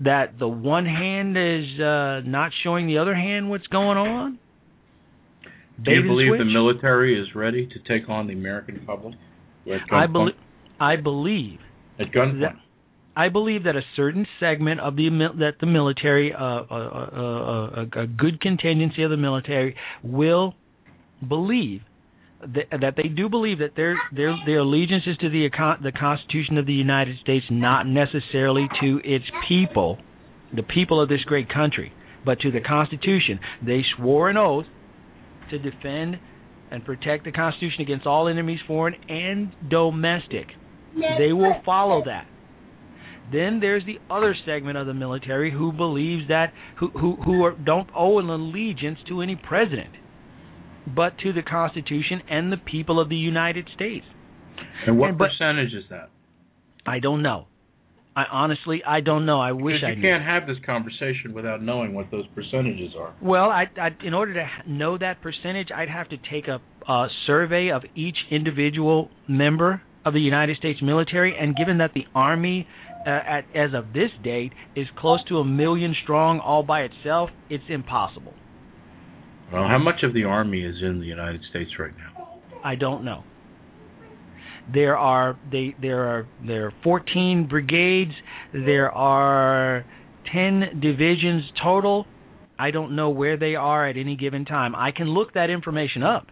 [0.02, 4.40] That the one hand is uh, not showing the other hand what's going on?
[5.84, 9.16] Do you Bait and believe the military is ready to take on the American public?
[9.66, 10.12] I gunpoint?
[10.12, 10.36] believe.
[10.80, 11.60] I believe
[12.00, 12.60] At gunpoint.
[13.16, 15.10] I believe that a certain segment of the
[15.40, 20.56] that the military, uh, uh, uh, uh, a good contingency of the military, will
[21.28, 21.82] believe
[22.40, 25.50] that, that they do believe that their their their allegiance is to the
[25.84, 29.98] the Constitution of the United States, not necessarily to its people,
[30.56, 31.92] the people of this great country,
[32.26, 33.40] but to the Constitution.
[33.66, 34.66] They swore an oath
[35.50, 36.18] to defend
[36.72, 40.48] and protect the Constitution against all enemies, foreign and domestic.
[41.20, 42.26] They will follow that.
[43.32, 47.52] Then there's the other segment of the military who believes that who who who are,
[47.54, 49.92] don't owe an allegiance to any president,
[50.88, 54.06] but to the Constitution and the people of the United States.
[54.86, 56.10] And what And- but- percentage is that?
[56.86, 57.48] I don't know.
[58.16, 59.40] I honestly I don't know.
[59.40, 63.14] I wish Because I you can't have this conversation without knowing what those percentages are.
[63.22, 66.60] Well, I, I, in order to know that percentage, I'd have to take a,
[66.92, 72.06] a survey of each individual member of the United States military, and given that the
[72.14, 72.68] Army,
[73.06, 77.30] uh, at, as of this date, is close to a million strong all by itself,
[77.50, 78.34] it's impossible.
[79.52, 82.40] Well, how much of the army is in the United States right now?
[82.64, 83.24] I don't know.
[84.74, 88.12] There are they there are there are 14 brigades.
[88.54, 89.84] There are
[90.32, 92.06] 10 divisions total.
[92.58, 94.76] I don't know where they are at any given time.
[94.76, 96.28] I can look that information up.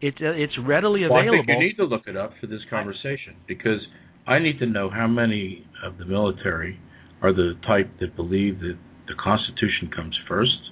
[0.00, 1.44] It's uh, it's readily Well, I available.
[1.46, 3.80] think you need to look it up for this conversation because
[4.26, 6.78] I need to know how many of the military
[7.22, 8.76] are the type that believe that
[9.08, 10.70] the Constitution comes first,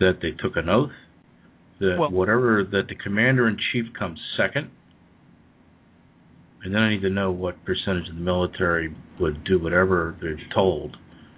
[0.00, 0.92] that they took an oath,
[1.80, 4.70] that Well- whatever that the commander in chief comes second,
[6.62, 10.38] and then I need to know what percentage of the military would do whatever they're
[10.52, 10.96] told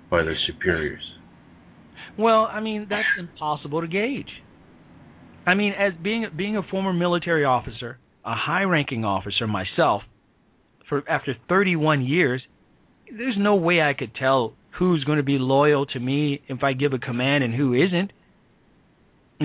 [0.08, 1.18] by their superiors.
[2.16, 4.42] Well, I mean that's impossible to gauge.
[5.46, 10.02] I mean, as being being a former military officer, a high-ranking officer myself,
[10.88, 12.42] for after 31 years,
[13.16, 16.72] there's no way I could tell who's going to be loyal to me if I
[16.72, 18.12] give a command and who isn't.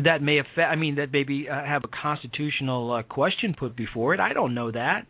[0.04, 0.72] That may affect.
[0.72, 4.20] I mean, that maybe uh, have a constitutional uh, question put before it.
[4.20, 5.06] I don't know that.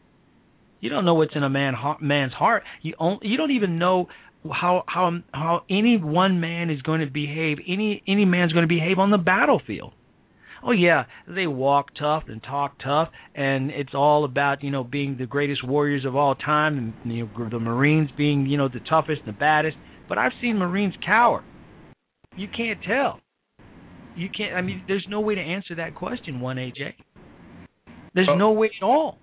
[0.81, 2.63] You don't know what's in a man man's heart.
[2.81, 4.09] You only, you don't even know
[4.51, 7.59] how how how any one man is going to behave.
[7.65, 9.93] Any any man's going to behave on the battlefield.
[10.65, 15.17] Oh yeah, they walk tough and talk tough, and it's all about you know being
[15.17, 18.79] the greatest warriors of all time, and you know, the Marines being you know the
[18.89, 19.75] toughest and the baddest.
[20.07, 21.43] But I've seen Marines cower.
[22.35, 23.19] You can't tell.
[24.15, 24.55] You can't.
[24.55, 26.93] I mean, there's no way to answer that question, one AJ.
[28.13, 28.35] There's Oh.
[28.35, 29.17] no way at all.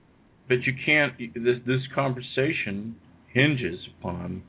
[0.48, 1.16] But you can't.
[1.18, 2.96] This this conversation
[3.32, 4.42] hinges upon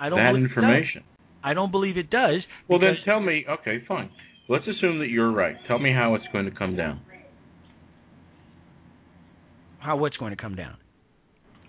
[0.00, 0.56] I don't that believe it does.
[0.56, 1.02] information.
[1.44, 2.40] I don't believe it does.
[2.68, 3.44] Well, then tell me.
[3.48, 4.08] Okay, fine.
[4.48, 5.56] Let's assume that you're right.
[5.66, 7.00] Tell me how it's going to come down.
[9.84, 10.76] how what's going to come down?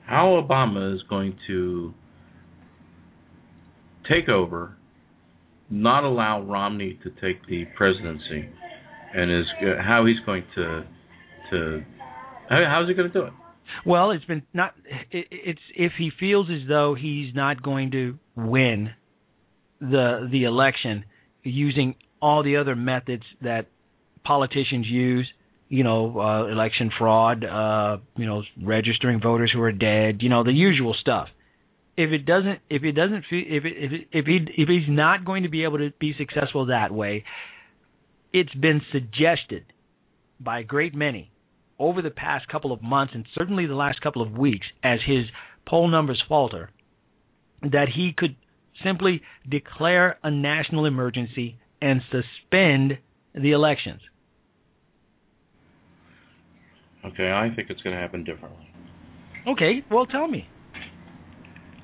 [0.06, 1.94] How Obama is going to
[4.10, 4.78] take over,
[5.70, 8.50] not allow Romney to take the presidency,
[9.14, 9.46] and is
[9.80, 10.86] how he's going to
[11.52, 11.86] to
[12.50, 13.34] how's he going to do it?
[13.86, 14.74] Well, it's been not.
[15.12, 18.92] It, it's if he feels as though he's not going to win
[19.82, 21.06] the the election
[21.44, 21.96] using
[22.26, 23.68] all the other methods that
[24.24, 25.32] politicians use,
[25.70, 30.44] you know, uh, election fraud, uh, you know, registering voters who are dead, you know,
[30.44, 31.28] the usual stuff.
[31.96, 35.24] If it doesn't, if it doesn't if it, if it, if he if he's not
[35.24, 37.26] going to be able to be successful that way,
[38.34, 39.66] it's been suggested
[40.40, 41.32] by a great many
[41.78, 45.26] over the past couple of months and certainly the last couple of weeks as his
[45.68, 46.72] poll numbers falter
[47.62, 48.36] that he could
[48.84, 52.98] simply declare a national emergency and suspend
[53.36, 54.02] the elections.
[57.06, 58.68] Okay, I think it's going to happen differently.
[59.48, 60.48] Okay, well tell me.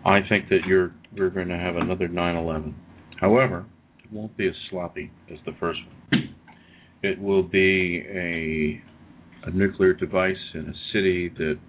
[0.03, 2.73] I think that you're we're going to have another 9/11.
[3.19, 3.67] However,
[4.03, 6.35] it won't be as sloppy as the first one.
[7.03, 8.81] It will be a
[9.47, 11.59] a nuclear device in a city that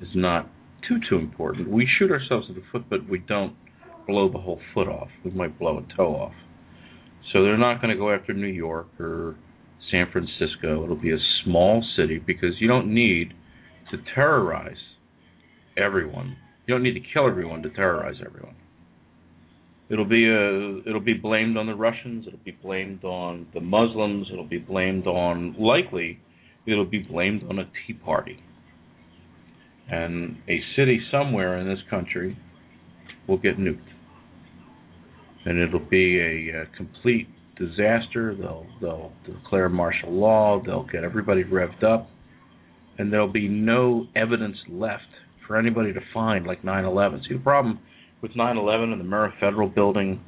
[0.00, 0.50] is not
[0.88, 1.70] too too important.
[1.70, 3.54] We shoot ourselves in the foot, but we don't
[4.08, 5.08] blow the whole foot off.
[5.24, 6.34] We might blow a toe off.
[7.32, 9.36] So they're not going to go after New York or
[9.90, 10.84] San Francisco.
[10.84, 13.32] It'll be a small city because you don't need
[13.90, 14.76] to terrorize
[15.76, 16.36] everyone.
[16.66, 18.54] You don't need to kill everyone to terrorize everyone.
[19.90, 22.26] It'll be a, it'll be blamed on the Russians.
[22.26, 24.28] It'll be blamed on the Muslims.
[24.32, 26.20] It'll be blamed on likely,
[26.66, 28.38] it'll be blamed on a Tea Party.
[29.90, 32.38] And a city somewhere in this country
[33.28, 33.80] will get nuked,
[35.44, 38.34] and it'll be a, uh complete disaster.
[38.34, 40.62] They'll they'll declare martial law.
[40.64, 42.08] They'll get everybody revved up,
[42.98, 45.02] and there'll be no evidence left
[45.46, 47.26] for anybody to find like 9/11.
[47.28, 47.78] See the problem
[48.22, 50.20] with 9/11 and the Murrah Federal Building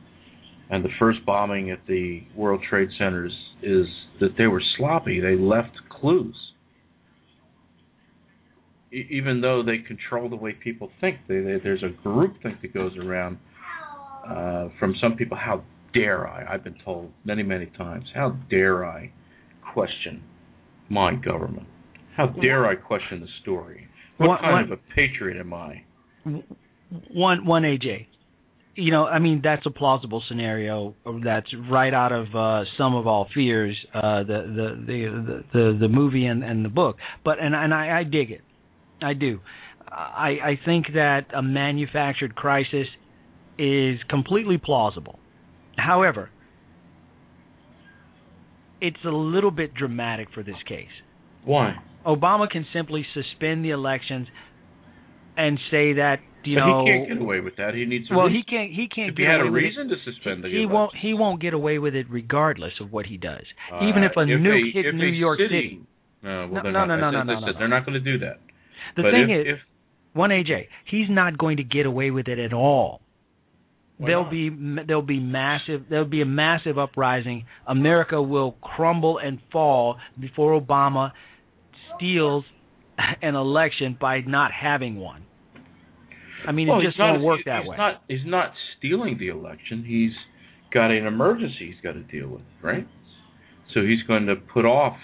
[0.70, 3.32] and the first bombing at the World Trade Centers
[3.62, 3.86] is
[4.20, 5.20] that they were sloppy.
[5.20, 6.36] They left clues.
[8.92, 12.72] Even though they control the way people think, they, they, there's a group think that
[12.72, 13.38] goes around
[14.28, 15.36] uh, from some people.
[15.36, 15.62] How
[15.94, 16.52] dare I?
[16.54, 18.04] I've been told many, many times.
[18.14, 19.10] How dare I
[19.72, 20.22] question
[20.88, 21.66] my government?
[22.16, 23.86] How dare I question the story?
[24.18, 25.82] What One- kind one- of a patriot am I?
[27.12, 28.06] One one AJ.
[28.74, 30.94] You know, I mean that's a plausible scenario
[31.24, 34.24] that's right out of uh Sum of All Fears, uh the
[34.58, 36.96] the the the, the movie and, and the book.
[37.24, 38.42] But and and I, I dig it.
[39.02, 39.40] I do.
[39.90, 42.86] I I think that a manufactured crisis
[43.58, 45.18] is completely plausible.
[45.76, 46.30] However,
[48.80, 50.88] it's a little bit dramatic for this case.
[51.44, 51.76] Why?
[52.06, 54.28] Obama can simply suspend the elections
[55.36, 57.74] and say that you but know he can't get away with that.
[57.74, 58.42] He needs well reason.
[58.46, 60.58] he can't he can't if get he had away a reason to suspend the he
[60.58, 60.72] election.
[60.72, 63.44] won't he won't get away with it regardless of what he does.
[63.72, 65.80] Uh, Even if a nuke a, hit New York city, City.
[66.22, 66.96] No, well, No, they're no, not.
[66.96, 67.58] no, no, no, no, no.
[67.58, 68.38] They're not going to do that.
[68.96, 69.58] The but thing if, is, if
[70.16, 73.00] one AJ, he's not going to get away with it at all.
[73.98, 74.30] Why there'll not?
[74.30, 77.46] be there'll be massive there'll be a massive uprising.
[77.66, 81.12] America will crumble and fall before Obama
[81.96, 82.44] steals
[83.22, 85.24] an election by not having one.
[86.46, 87.76] I mean, well, it just not, won't work that he's way.
[87.76, 89.84] Not, he's not stealing the election.
[89.84, 90.12] He's
[90.72, 92.86] got an emergency he's got to deal with, right?
[93.74, 94.96] So he's going to put off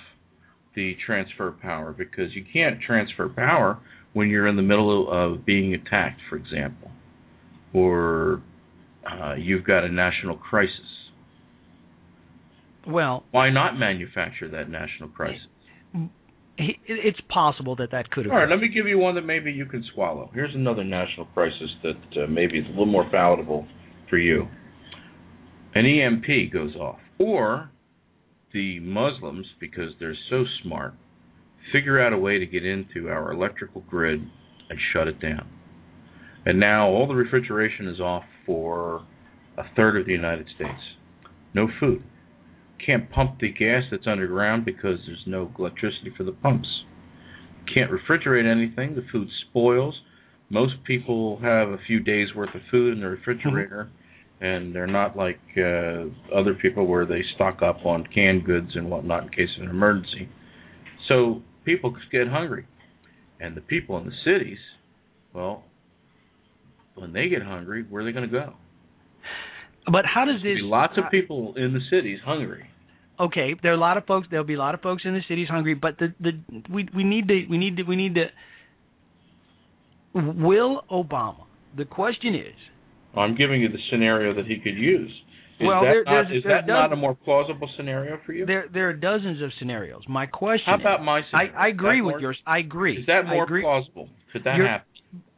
[0.75, 3.79] the transfer of power because you can't transfer power
[4.13, 6.91] when you're in the middle of being attacked, for example,
[7.75, 8.43] or
[9.11, 10.75] uh, you've got a national crisis.
[12.87, 15.47] Well, Why not manufacture that national crisis?
[16.59, 18.33] it's possible that that could have.
[18.33, 20.31] All right, let me give you one that maybe you can swallow.
[20.35, 23.67] Here's another national crisis that uh, maybe is a little more palatable
[24.11, 24.47] for you.
[25.75, 27.71] An EMP goes off, or
[28.53, 30.95] the Muslims, because they're so smart,
[31.73, 34.21] figure out a way to get into our electrical grid
[34.69, 35.49] and shut it down.
[36.45, 39.07] And now all the refrigeration is off for
[39.57, 40.81] a third of the United States.
[41.55, 42.03] No food.
[42.85, 46.69] Can't pump the gas that's underground because there's no electricity for the pumps.
[47.73, 48.95] Can't refrigerate anything.
[48.95, 49.95] The food spoils.
[50.51, 53.91] Most people have a few days worth of food in the refrigerator,
[54.41, 56.05] and they're not like uh,
[56.35, 59.71] other people where they stock up on canned goods and whatnot in case of an
[59.71, 60.29] emergency.
[61.09, 62.67] So people get hungry,
[63.41, 64.59] and the people in the cities,
[65.33, 65.65] well,
[66.95, 68.55] when they get hungry, where are they going to go?
[69.91, 70.57] But how does this?
[70.57, 72.67] be lots of people in the cities hungry.
[73.19, 74.29] okay, there are a lot of folks.
[74.31, 76.33] There'll be a lot of folks in the cities hungry, but the the
[76.73, 78.27] we we need to we need to we need to.
[80.15, 81.45] Will Obama?
[81.77, 82.55] The question is,
[83.17, 85.11] I'm giving you the scenario that he could use.
[85.61, 88.45] Is Well, that there- not, is that not a more plausible scenario for you?
[88.47, 90.03] there there are dozens of scenarios.
[90.09, 90.67] My question.
[90.67, 91.53] How is- about my I, scenario?
[91.59, 92.39] I Is agree with more- yours.
[92.47, 92.99] I agree.
[92.99, 94.09] Is that I more plausible?
[94.33, 94.87] Could that You're- happen?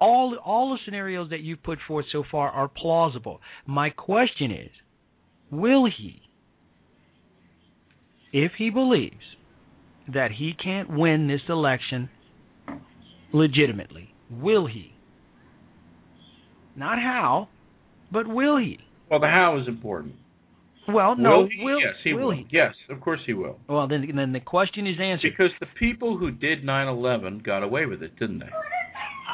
[0.01, 3.41] All all the scenarios that you've put forth so far are plausible.
[3.67, 4.71] My question is,
[5.51, 6.23] will he,
[8.33, 9.17] if he believes
[10.13, 12.11] that he can't win this election
[13.33, 14.93] legitimately, will he?
[16.77, 17.49] Not how,
[18.13, 18.79] but will he?
[19.11, 20.17] Well, the how is important.
[20.87, 21.65] Well, no, will he?
[21.65, 22.37] will yes, he will will.
[22.37, 22.47] he?
[22.51, 23.59] Yes, of course he will.
[23.69, 25.33] Well, then then the question is answered.
[25.37, 28.51] Because the people who did 9/11 got away with it, didn't they?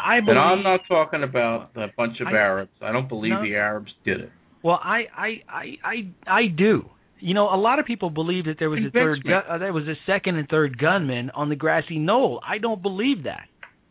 [0.04, 0.30] I believe.
[0.30, 2.70] And I'm not talking about a bunch of I- Arabs.
[2.82, 3.42] I don't believe No.
[3.42, 4.30] the Arabs did it.
[4.62, 5.94] Well, I, I, I, I,
[6.26, 6.84] I do.
[7.18, 9.72] You know, a lot of people believe that there was a third, gu- uh, there
[9.72, 12.40] was a second and third gunman on the grassy knoll.
[12.46, 13.46] I don't believe that.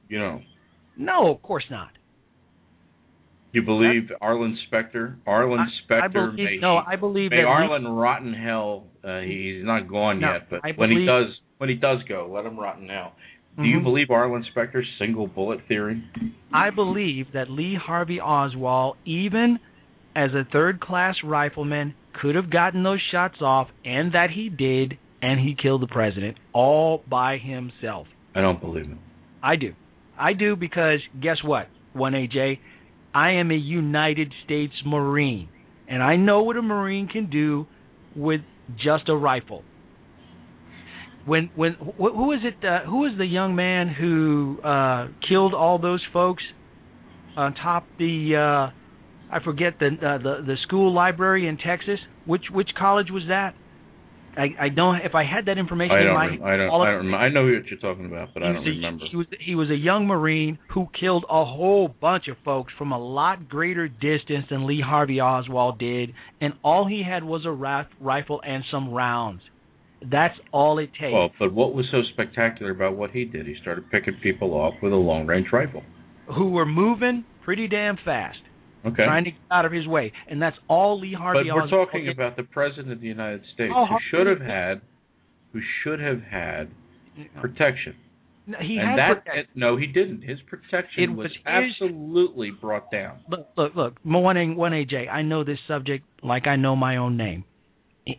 [0.07, 0.41] You know,
[0.97, 1.89] No, of course not.
[3.51, 5.17] you believe Arlen Specter?
[5.25, 7.41] Arlen I Specter believe, may no, I believe may that.
[7.43, 8.85] we- Arlen rot in hell.
[9.03, 11.27] Uh, he's not gone No, yet, but I when he does,
[11.57, 13.13] when he does go, let him rot in hell.
[13.61, 13.83] Do you Mhm.
[13.83, 16.01] believe Arlen Specter's single bullet theory?
[16.53, 19.59] I believe that Lee Harvey Oswald, even
[20.15, 24.97] as a third class rifleman, could have gotten those shots off, and that he did,
[25.21, 28.07] and he killed the president all by himself.
[28.33, 28.97] I don't believe it.
[29.43, 29.73] I do.
[30.17, 31.67] I do because guess what?
[31.93, 32.59] 1AJ,
[33.13, 35.49] I am a United States Marine,
[35.87, 37.67] and I know what a Marine can do
[38.15, 38.41] with
[38.77, 39.63] just a rifle.
[41.29, 42.65] When when wh- who is it?
[42.65, 46.43] Uh, who is the young man who uh, killed all those folks
[47.37, 48.35] on top the?
[48.71, 51.99] Uh, I forget the uh, the the school library in Texas.
[52.25, 53.53] Which which college was that?
[54.37, 54.97] I I don't.
[54.97, 56.69] If I had that information I in my rem- I don't.
[56.69, 57.05] of- I don't.
[57.11, 59.05] rem- I know what you're talking about, but I don't a- remember.
[59.09, 62.91] He was he was a young Marine who killed a whole bunch of folks from
[62.91, 67.51] a lot greater distance than Lee Harvey Oswald did, and all he had was a
[67.51, 69.41] rif- rifle and some rounds.
[70.01, 71.11] That's all it takes.
[71.13, 73.45] Well, but what was so spectacular about what he did?
[73.47, 75.83] He started picking people off with a long range rifle.
[76.27, 78.37] who were moving pretty damn fast,
[78.85, 79.03] Okay.
[79.03, 81.87] trying to get out of his way, and that's all Lee Harvey But we're Oswald
[81.89, 84.81] talking about the president of the United States Oh, who should have had,
[85.53, 86.69] who should have had
[87.41, 87.95] protection.
[88.47, 89.47] No, He and had that protection.
[89.55, 90.21] no, he didn't.
[90.21, 93.17] His protection It was, was absolutely brought down.
[93.29, 93.95] look, look, look.
[94.03, 95.09] One one AJ.
[95.09, 97.43] I know this subject like I know my own name.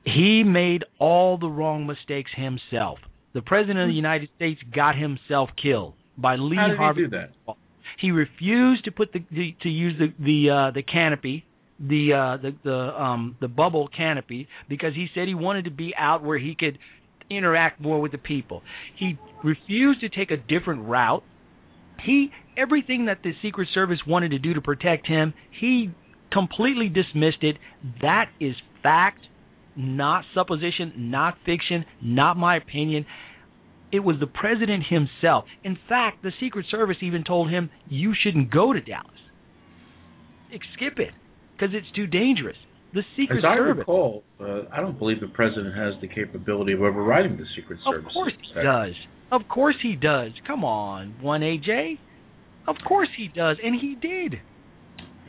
[0.05, 2.99] He made all the wrong mistakes himself.
[3.33, 7.01] The president of the United States got himself killed by Lee How did Harvey.
[7.03, 7.57] he do that?
[8.01, 11.45] He refused to put the, the to use the the uh, the canopy,
[11.79, 15.93] the uh, the the um the bubble canopy because he said he wanted to be
[15.97, 16.79] out where he could
[17.31, 18.63] interact more with the people.
[18.97, 21.23] He refused to take a different route.
[22.05, 25.91] He everything that the Secret Service wanted to do to protect him, he
[26.33, 27.57] completely dismissed it.
[28.03, 29.21] That is fact,
[29.81, 33.07] not supposition, not fiction, not my opinion.
[33.93, 35.45] It was the president himself.
[35.65, 39.07] In fact, the Secret Service even told him you shouldn't go to Dallas.
[40.75, 41.13] Skip it
[41.53, 42.57] because it's too dangerous.
[42.93, 43.79] The Secret As I Service.
[43.81, 48.07] recall, uh, I don't believe the president has the capability of overriding the Secret Service.
[48.07, 48.95] Of course he does.
[49.31, 50.33] Of course he does.
[50.47, 51.99] Come on, one AJ.
[52.67, 54.41] Of course he does, and he did.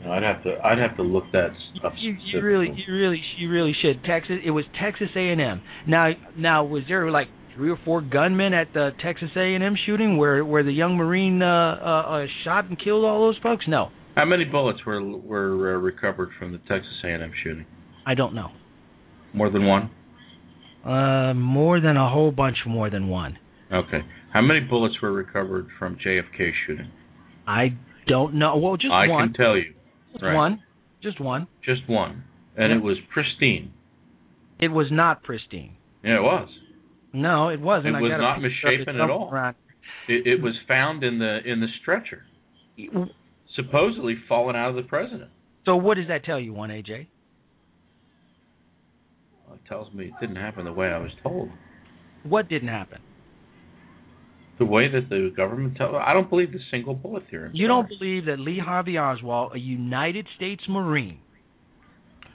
[0.08, 0.54] I'd have to.
[0.64, 1.50] I'd have to look that
[1.84, 1.92] up.
[1.98, 4.02] You, you really, you really, you really should.
[4.04, 4.36] Texas.
[4.44, 5.62] It was Texas A&M.
[5.86, 10.44] Now, now was there like three or four gunmen at the Texas A&M shooting where
[10.44, 13.66] where the young Marine uh, uh, uh, shot and killed all those folks?
[13.68, 17.66] No, How many bullets were were uh, recovered from the Texas A&M shooting?
[18.06, 18.48] I don't know.
[19.32, 19.90] More than one.
[20.84, 23.38] Uh, more than a whole bunch, more than one.
[23.72, 24.00] Okay.
[24.32, 26.90] How many bullets were recovered from JFK shooting?
[27.46, 27.76] I
[28.06, 28.56] don't know.
[28.56, 29.22] Well, just I one.
[29.22, 29.74] I can tell you.
[30.12, 30.34] Just Right.
[30.34, 30.62] one.
[31.02, 31.48] Just one.
[31.64, 32.24] Just one,
[32.56, 33.72] and it was pristine.
[34.60, 35.72] It was not pristine.
[36.04, 36.48] Yeah, it was.
[37.12, 37.96] No, it wasn't.
[37.96, 39.32] It was not misshapen at all.
[40.08, 42.24] It, it was found in the in the stretcher,
[43.56, 45.30] supposedly fallen out of the president.
[45.64, 47.06] So what does that tell you, one AJ?
[49.46, 51.50] Well, it tells me it didn't happen the way I was told.
[52.24, 53.00] What didn't happen?
[54.62, 57.50] The way that the government tell I don't believe the single bullet theory.
[57.52, 61.18] You don't believe that Lee Harvey Oswald, a United States Marine,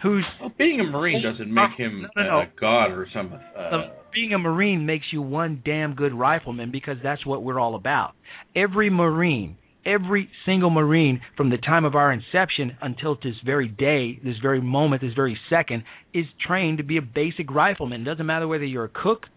[0.04, 2.40] who's Well, being a Marine doesn't make him No, no, no.
[2.40, 3.32] a god or some.
[3.34, 7.76] Uh, being a Marine makes you one damn good rifleman because that's what we're all
[7.76, 8.12] about.
[8.54, 9.56] Every Marine,
[9.86, 14.60] every single Marine from the time of our inception until this very day, this very
[14.60, 15.84] moment, this very second,
[16.14, 18.02] is trained to be a basic rifleman.
[18.02, 19.28] It doesn't matter whether you're a cook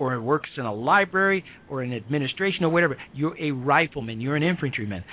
[0.00, 2.96] or works in a library or in administration or whatever.
[3.14, 4.20] You're a rifleman.
[4.20, 5.04] You're an infantryman.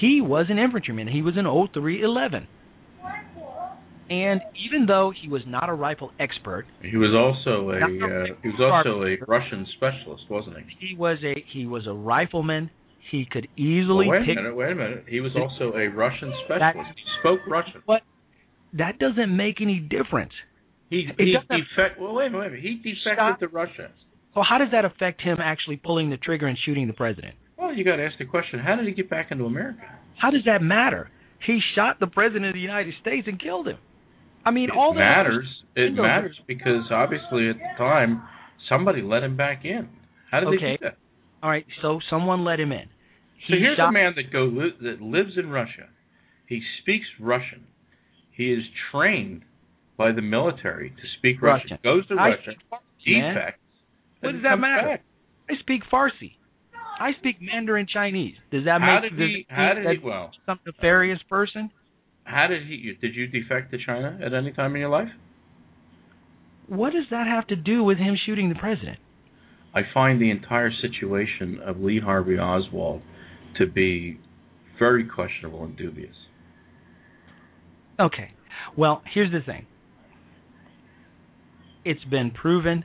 [0.00, 1.06] He was an infantryman.
[1.06, 2.48] He was an 0311.
[4.08, 8.48] And even though he was not a rifle expert, he was also a uh, he
[8.48, 10.88] was also a Russian specialist, wasn't he?
[10.88, 12.70] he was a he was a rifleman.
[13.12, 15.04] He could easily Well, wait a minute, wait a minute.
[15.08, 16.90] He was also a Russian specialist.
[16.96, 17.82] He spoke Russian.
[17.86, 18.02] But
[18.72, 20.32] that doesn't make any difference.
[20.90, 22.40] He It he doesn't- Well, wait a minute.
[22.40, 22.64] Wait a minute.
[22.64, 23.38] He defected Stop.
[23.40, 23.90] to Russia.
[24.34, 27.34] So how does that affect him actually pulling the trigger and shooting the president?
[27.58, 29.80] Well, you got to ask the question: How did he get back into America?
[30.20, 31.10] How does that matter?
[31.46, 33.78] He shot the president of the United States and killed him.
[34.44, 35.46] I mean, it all that matters.
[35.76, 38.22] It matters because obviously at the time
[38.68, 39.88] somebody let him back in.
[40.30, 40.56] How did Okay.
[40.58, 40.96] they do that?
[41.42, 42.86] All right, so someone let him in.
[43.48, 45.88] So here's shot- a man that go li- that lives in Russia.
[46.46, 47.64] He speaks Russian.
[48.32, 49.42] He is trained
[49.96, 51.70] by the military to speak Russian.
[51.72, 51.78] Russian.
[51.82, 53.34] Goes to I Russia, speak Farsi, man.
[53.34, 53.59] defects.
[54.20, 54.88] What does that matter?
[54.88, 55.04] back.
[55.48, 56.32] I speak Farsi.
[57.00, 58.34] I speak Mandarin Chinese.
[58.52, 59.46] Does that How make did he?
[59.48, 60.04] How did he?
[60.04, 61.70] Well, some nefarious person?
[62.24, 62.92] how did he?
[63.00, 65.08] Did you defect to China at any time in your life?
[66.68, 68.98] What does that have to do with him shooting the president?
[69.74, 73.02] I find the entire situation of Lee Harvey Oswald
[73.58, 74.18] to be
[74.78, 76.14] very questionable and dubious.
[77.98, 78.32] Okay.
[78.76, 79.66] Well, here's the thing.
[81.84, 82.84] It's been proven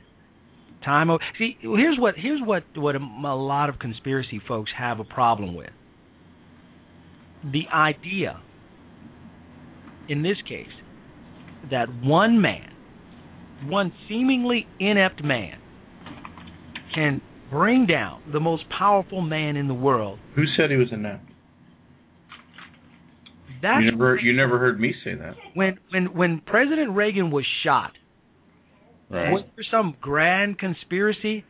[0.85, 5.03] time See, here's what here's what what a, a lot of conspiracy folks have a
[5.03, 5.71] problem with.
[7.43, 8.41] The idea
[10.07, 10.67] in this case
[11.71, 12.71] that one man,
[13.65, 15.59] one seemingly inept man
[16.93, 20.19] can bring down the most powerful man in the world.
[20.35, 21.25] Who said he was inept?
[23.61, 25.35] That's you never, you never heard me say that.
[25.53, 27.91] when when when President Reagan was shot,
[29.15, 29.31] Right.
[29.31, 31.43] was there some grand conspiracy?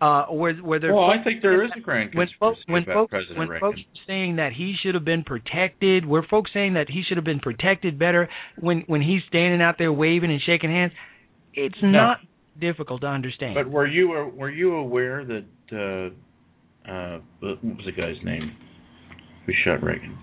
[0.00, 2.84] Uh, where where there Well, I think there is a grand when folks conspiracy when
[2.94, 3.60] folks President when Reagan.
[3.68, 7.18] folks were saying that he should have been protected, were folks saying that he should
[7.18, 8.28] have been protected better
[8.58, 10.92] when when he's standing out there waving and shaking hands?
[11.52, 12.18] It's not
[12.58, 13.56] difficult to understand.
[13.56, 18.56] But were you were you aware that uh, uh, what was the guy's name
[19.44, 20.16] who shot Reagan?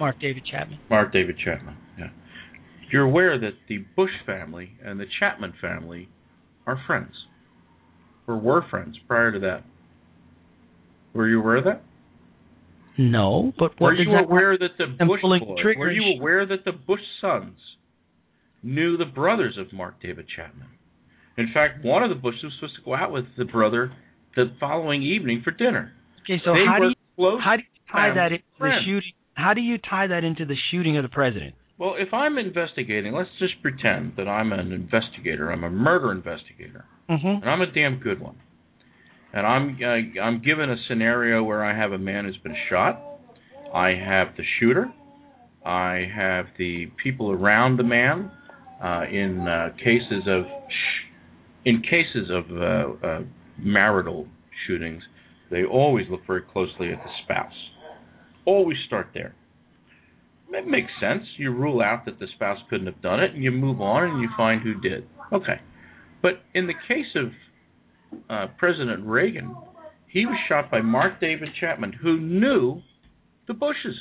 [0.00, 0.78] Mark David Chapman.
[0.90, 1.76] Mark David Chapman.
[2.90, 6.08] You're aware that the Bush family and the Chapman family
[6.66, 7.12] are friends,
[8.26, 9.64] or were friends prior to that.
[11.14, 11.82] Were you aware of that?
[12.98, 16.72] No, but what were you aware that the Bush boys, were you aware that the
[16.72, 17.58] Bush sons
[18.62, 20.68] knew the brothers of Mark David Chapman?
[21.36, 23.92] In fact, one of the Bushes was supposed to go out with the brother
[24.34, 25.92] the following evening for dinner.
[26.24, 29.12] Okay, so how do you how do you tie that into the shooting?
[29.34, 31.54] How do you tie that into the shooting of the president?
[31.78, 35.50] Well, if I'm investigating, let's just pretend that I'm an investigator.
[35.52, 37.26] I'm a murder investigator, Mm-hmm.
[37.42, 38.36] and I'm a damn good one.
[39.32, 43.00] And I'm uh, I'm given a scenario where I have a man who's been shot.
[43.74, 44.86] I have the shooter.
[45.64, 48.30] I have the people around the man.
[48.82, 50.44] Uh, in uh, cases of
[51.64, 53.20] in cases of uh, uh,
[53.58, 54.26] marital
[54.66, 55.02] shootings,
[55.50, 57.52] they always look very closely at the spouse.
[58.44, 59.34] Always start there.
[60.50, 61.22] It makes sense.
[61.36, 64.20] You rule out that the spouse couldn't have done it, and you move on and
[64.20, 65.06] you find who did.
[65.32, 65.60] Okay.
[66.22, 67.32] But in the case of
[68.30, 69.54] uh, President Reagan,
[70.08, 72.80] he was shot by Mark David Chapman, who knew
[73.48, 73.96] the Bushes.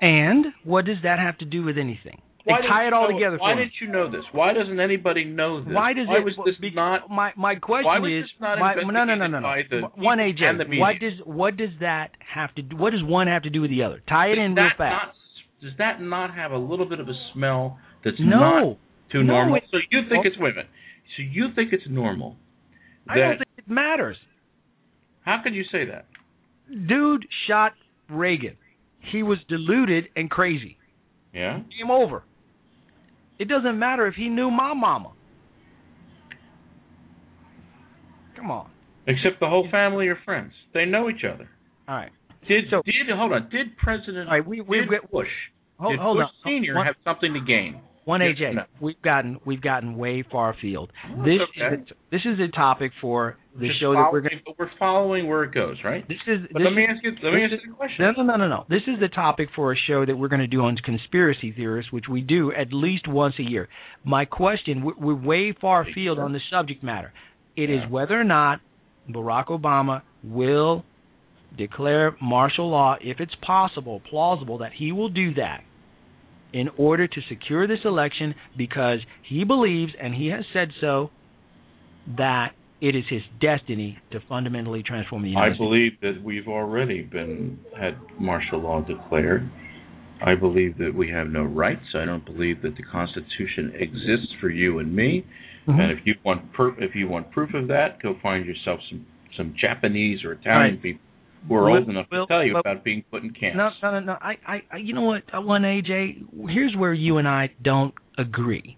[0.00, 2.20] And what does that have to do with anything?
[2.44, 4.22] Why they tie it all you know- together Why didn't you know this?
[4.32, 5.72] Why doesn't anybody know this?
[5.72, 6.24] Why does why it?
[6.24, 7.08] was this be- not?
[7.08, 9.80] my my question why was is this not my, no no no no no the
[9.96, 10.78] one AJ.
[10.78, 12.76] What does what does that have to do?
[12.76, 14.02] What does one have to do with the other?
[14.06, 15.06] Tie it in real fast.
[15.06, 15.14] not-
[15.64, 18.38] does that not have a little bit of a smell that's No.
[18.38, 18.76] not
[19.10, 19.60] too No, normal?
[19.70, 20.66] so you think it's women.
[21.16, 22.36] So you think it's normal?
[23.08, 24.16] I don't think it matters.
[25.24, 26.06] How could you say that?
[26.86, 27.72] Dude shot
[28.10, 28.56] Reagan.
[29.12, 30.76] He was deluded and crazy.
[31.32, 31.58] Yeah.
[31.78, 32.22] Game over.
[33.38, 35.12] It doesn't matter if he knew my mama.
[38.36, 38.70] Come on.
[39.06, 40.52] Except the whole family are friends.
[40.72, 41.48] They know each other.
[41.88, 42.12] All right.
[42.48, 43.48] Did so, did hold on?
[43.50, 45.28] Did President All right, we we did Bush
[45.78, 46.30] hold, hold Bush on.
[46.44, 47.80] Senior One- have something to gain?
[48.06, 48.62] One AJ, or no?
[48.82, 50.92] we've gotten we've gotten way far afield.
[51.10, 51.74] Oh, this okay.
[51.76, 54.42] is a, this is a topic for the Just show that we're going.
[54.58, 56.06] we're following where it goes, right?
[56.06, 56.40] This is.
[56.52, 57.12] But this let me ask you.
[57.22, 58.04] Let me ask you a question.
[58.04, 58.66] No, no, no, no, no.
[58.68, 61.92] This is the topic for a show that we're going to do on conspiracy theorists,
[61.92, 63.70] which we do at least once a year.
[64.04, 67.10] My question: we- We're way far afield on the subject matter.
[67.56, 67.88] It is Yeah.
[67.88, 68.60] whether or not
[69.10, 70.84] Barack Obama will
[71.56, 75.62] declare martial law, if it's possible, plausible that he will do that
[76.52, 81.10] in order to secure this election because he believes, and he has said so,
[82.16, 87.02] that it is his destiny to fundamentally transform the United I believe that we've already
[87.02, 89.48] been had martial law declared.
[90.24, 91.94] I believe that we have no rights.
[91.94, 95.24] I don't believe that the Constitution exists for you and me.
[95.66, 95.80] Mhm.
[95.80, 99.06] And if you want per- if you want proof of that, go find yourself some
[99.36, 100.82] some Japanese or Italian Right.
[100.82, 101.00] people
[101.48, 103.56] Well, old enough well, to tell you well- about being put in camps.
[103.56, 104.12] No, no, no, no.
[104.20, 105.22] I, I, I you know what?
[105.32, 106.24] I One AJ.
[106.48, 108.76] Here's where you and I don't agree.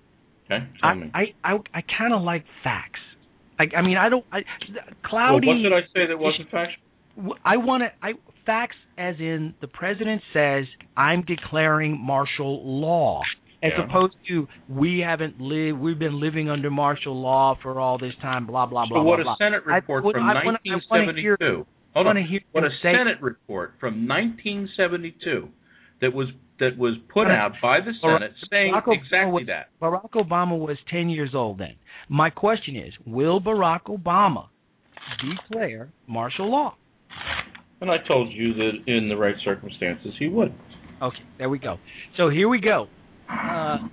[0.51, 0.89] Okay, I.
[1.15, 3.01] I, I, I kind of like facts.
[3.59, 4.25] I, I mean, I don't.
[4.33, 4.39] I,
[4.69, 5.47] Well, cloudy.
[5.49, 7.37] what did I say that wasn't factual?
[7.45, 7.89] I want to.
[8.07, 8.13] I
[8.45, 10.65] facts as in the president says
[10.97, 13.23] I'm declaring martial law,
[13.63, 13.85] as Yeah.
[13.87, 15.79] opposed to we haven't lived.
[15.79, 18.47] We've been living under martial law for all this time.
[18.47, 19.23] Blah blah blah So what blah.
[19.23, 19.37] a blah.
[19.39, 21.21] Senate I- report what- from I wanna- I wanna 1972.
[21.57, 21.65] hear-
[21.97, 22.17] Hold on.
[22.25, 25.49] hear What a say- Senate report from 1972
[26.01, 26.29] that was
[26.59, 29.69] that was put out by the Barack- Senate saying Barack exactly was- that.
[29.81, 31.75] Barack Obama was 10 years old then.
[32.09, 34.49] My question is, will Barack Obama
[35.21, 36.75] declare martial law?
[37.81, 40.55] And I told you that in the right circumstances he would.
[41.03, 41.79] Okay, there we go.
[42.17, 42.89] So here we go.
[43.29, 43.89] Uh,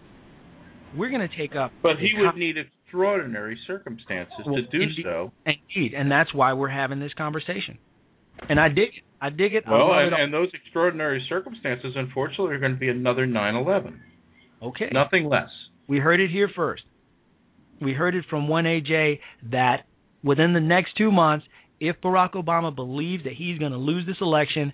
[0.96, 1.72] we're going to take up.
[1.82, 5.04] But he would com- need extraordinary circumstances Well, to do indeed.
[5.04, 5.34] so.
[5.46, 7.78] Indeed, and that's why we're having this conversation.
[8.49, 9.03] And I dig it.
[9.22, 9.64] I dig it.
[9.69, 10.19] Well, and, it.
[10.19, 13.97] and those extraordinary circumstances, unfortunately, are going to be another 9/11.
[14.61, 14.89] okay.
[14.91, 15.49] Nothing less.
[15.88, 16.84] We heard it here first.
[17.81, 19.19] We heard it from one AJ
[19.51, 19.85] that
[20.23, 21.45] within the next two months,
[21.80, 24.73] if Barack Obama believes that he's going to lose this election,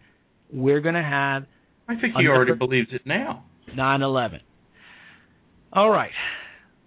[0.51, 1.45] we're going to have
[1.87, 3.45] I think he already believes it now.
[3.75, 4.39] 9/11.
[5.73, 6.11] All right.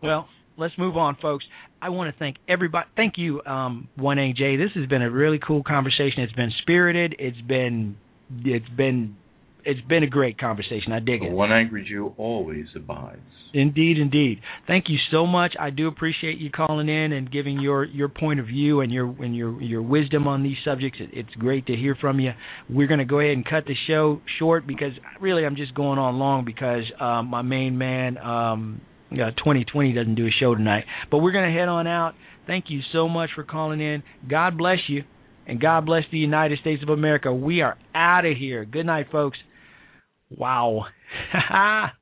[0.03, 0.29] Well,
[0.63, 1.45] let's move on, folks.
[1.81, 2.87] I want to thank everybody.
[2.97, 4.59] Thank you, um, 1AJ.
[4.59, 6.23] This has been a really cool conversation.
[6.23, 7.17] It's been spirited.
[7.19, 7.97] It's been,
[8.45, 9.17] it's been,
[9.65, 10.93] it's been a great conversation.
[10.93, 11.33] I dig it.
[11.33, 13.21] one angry Jew always abides.
[13.55, 14.41] Indeed, indeed.
[14.67, 15.55] Thank you so much.
[15.61, 19.05] I do appreciate you calling in and giving your your point of view and your
[19.23, 20.99] and your your wisdom on these subjects.
[21.01, 22.31] It, it's great to hear from you.
[22.71, 25.99] We're going to go ahead and cut the show short because really I'm just going
[25.99, 28.81] on long because um, my main man um,
[29.13, 30.85] uh, 2020 doesn't do a show tonight.
[31.11, 32.15] But we're going to head on out.
[32.47, 34.03] Thank you so much for calling in.
[34.29, 35.05] God bless you,
[35.47, 37.33] and God bless the United States of America.
[37.33, 38.65] We are out of here.
[38.65, 39.39] Good night, folks.
[40.31, 40.87] Wow.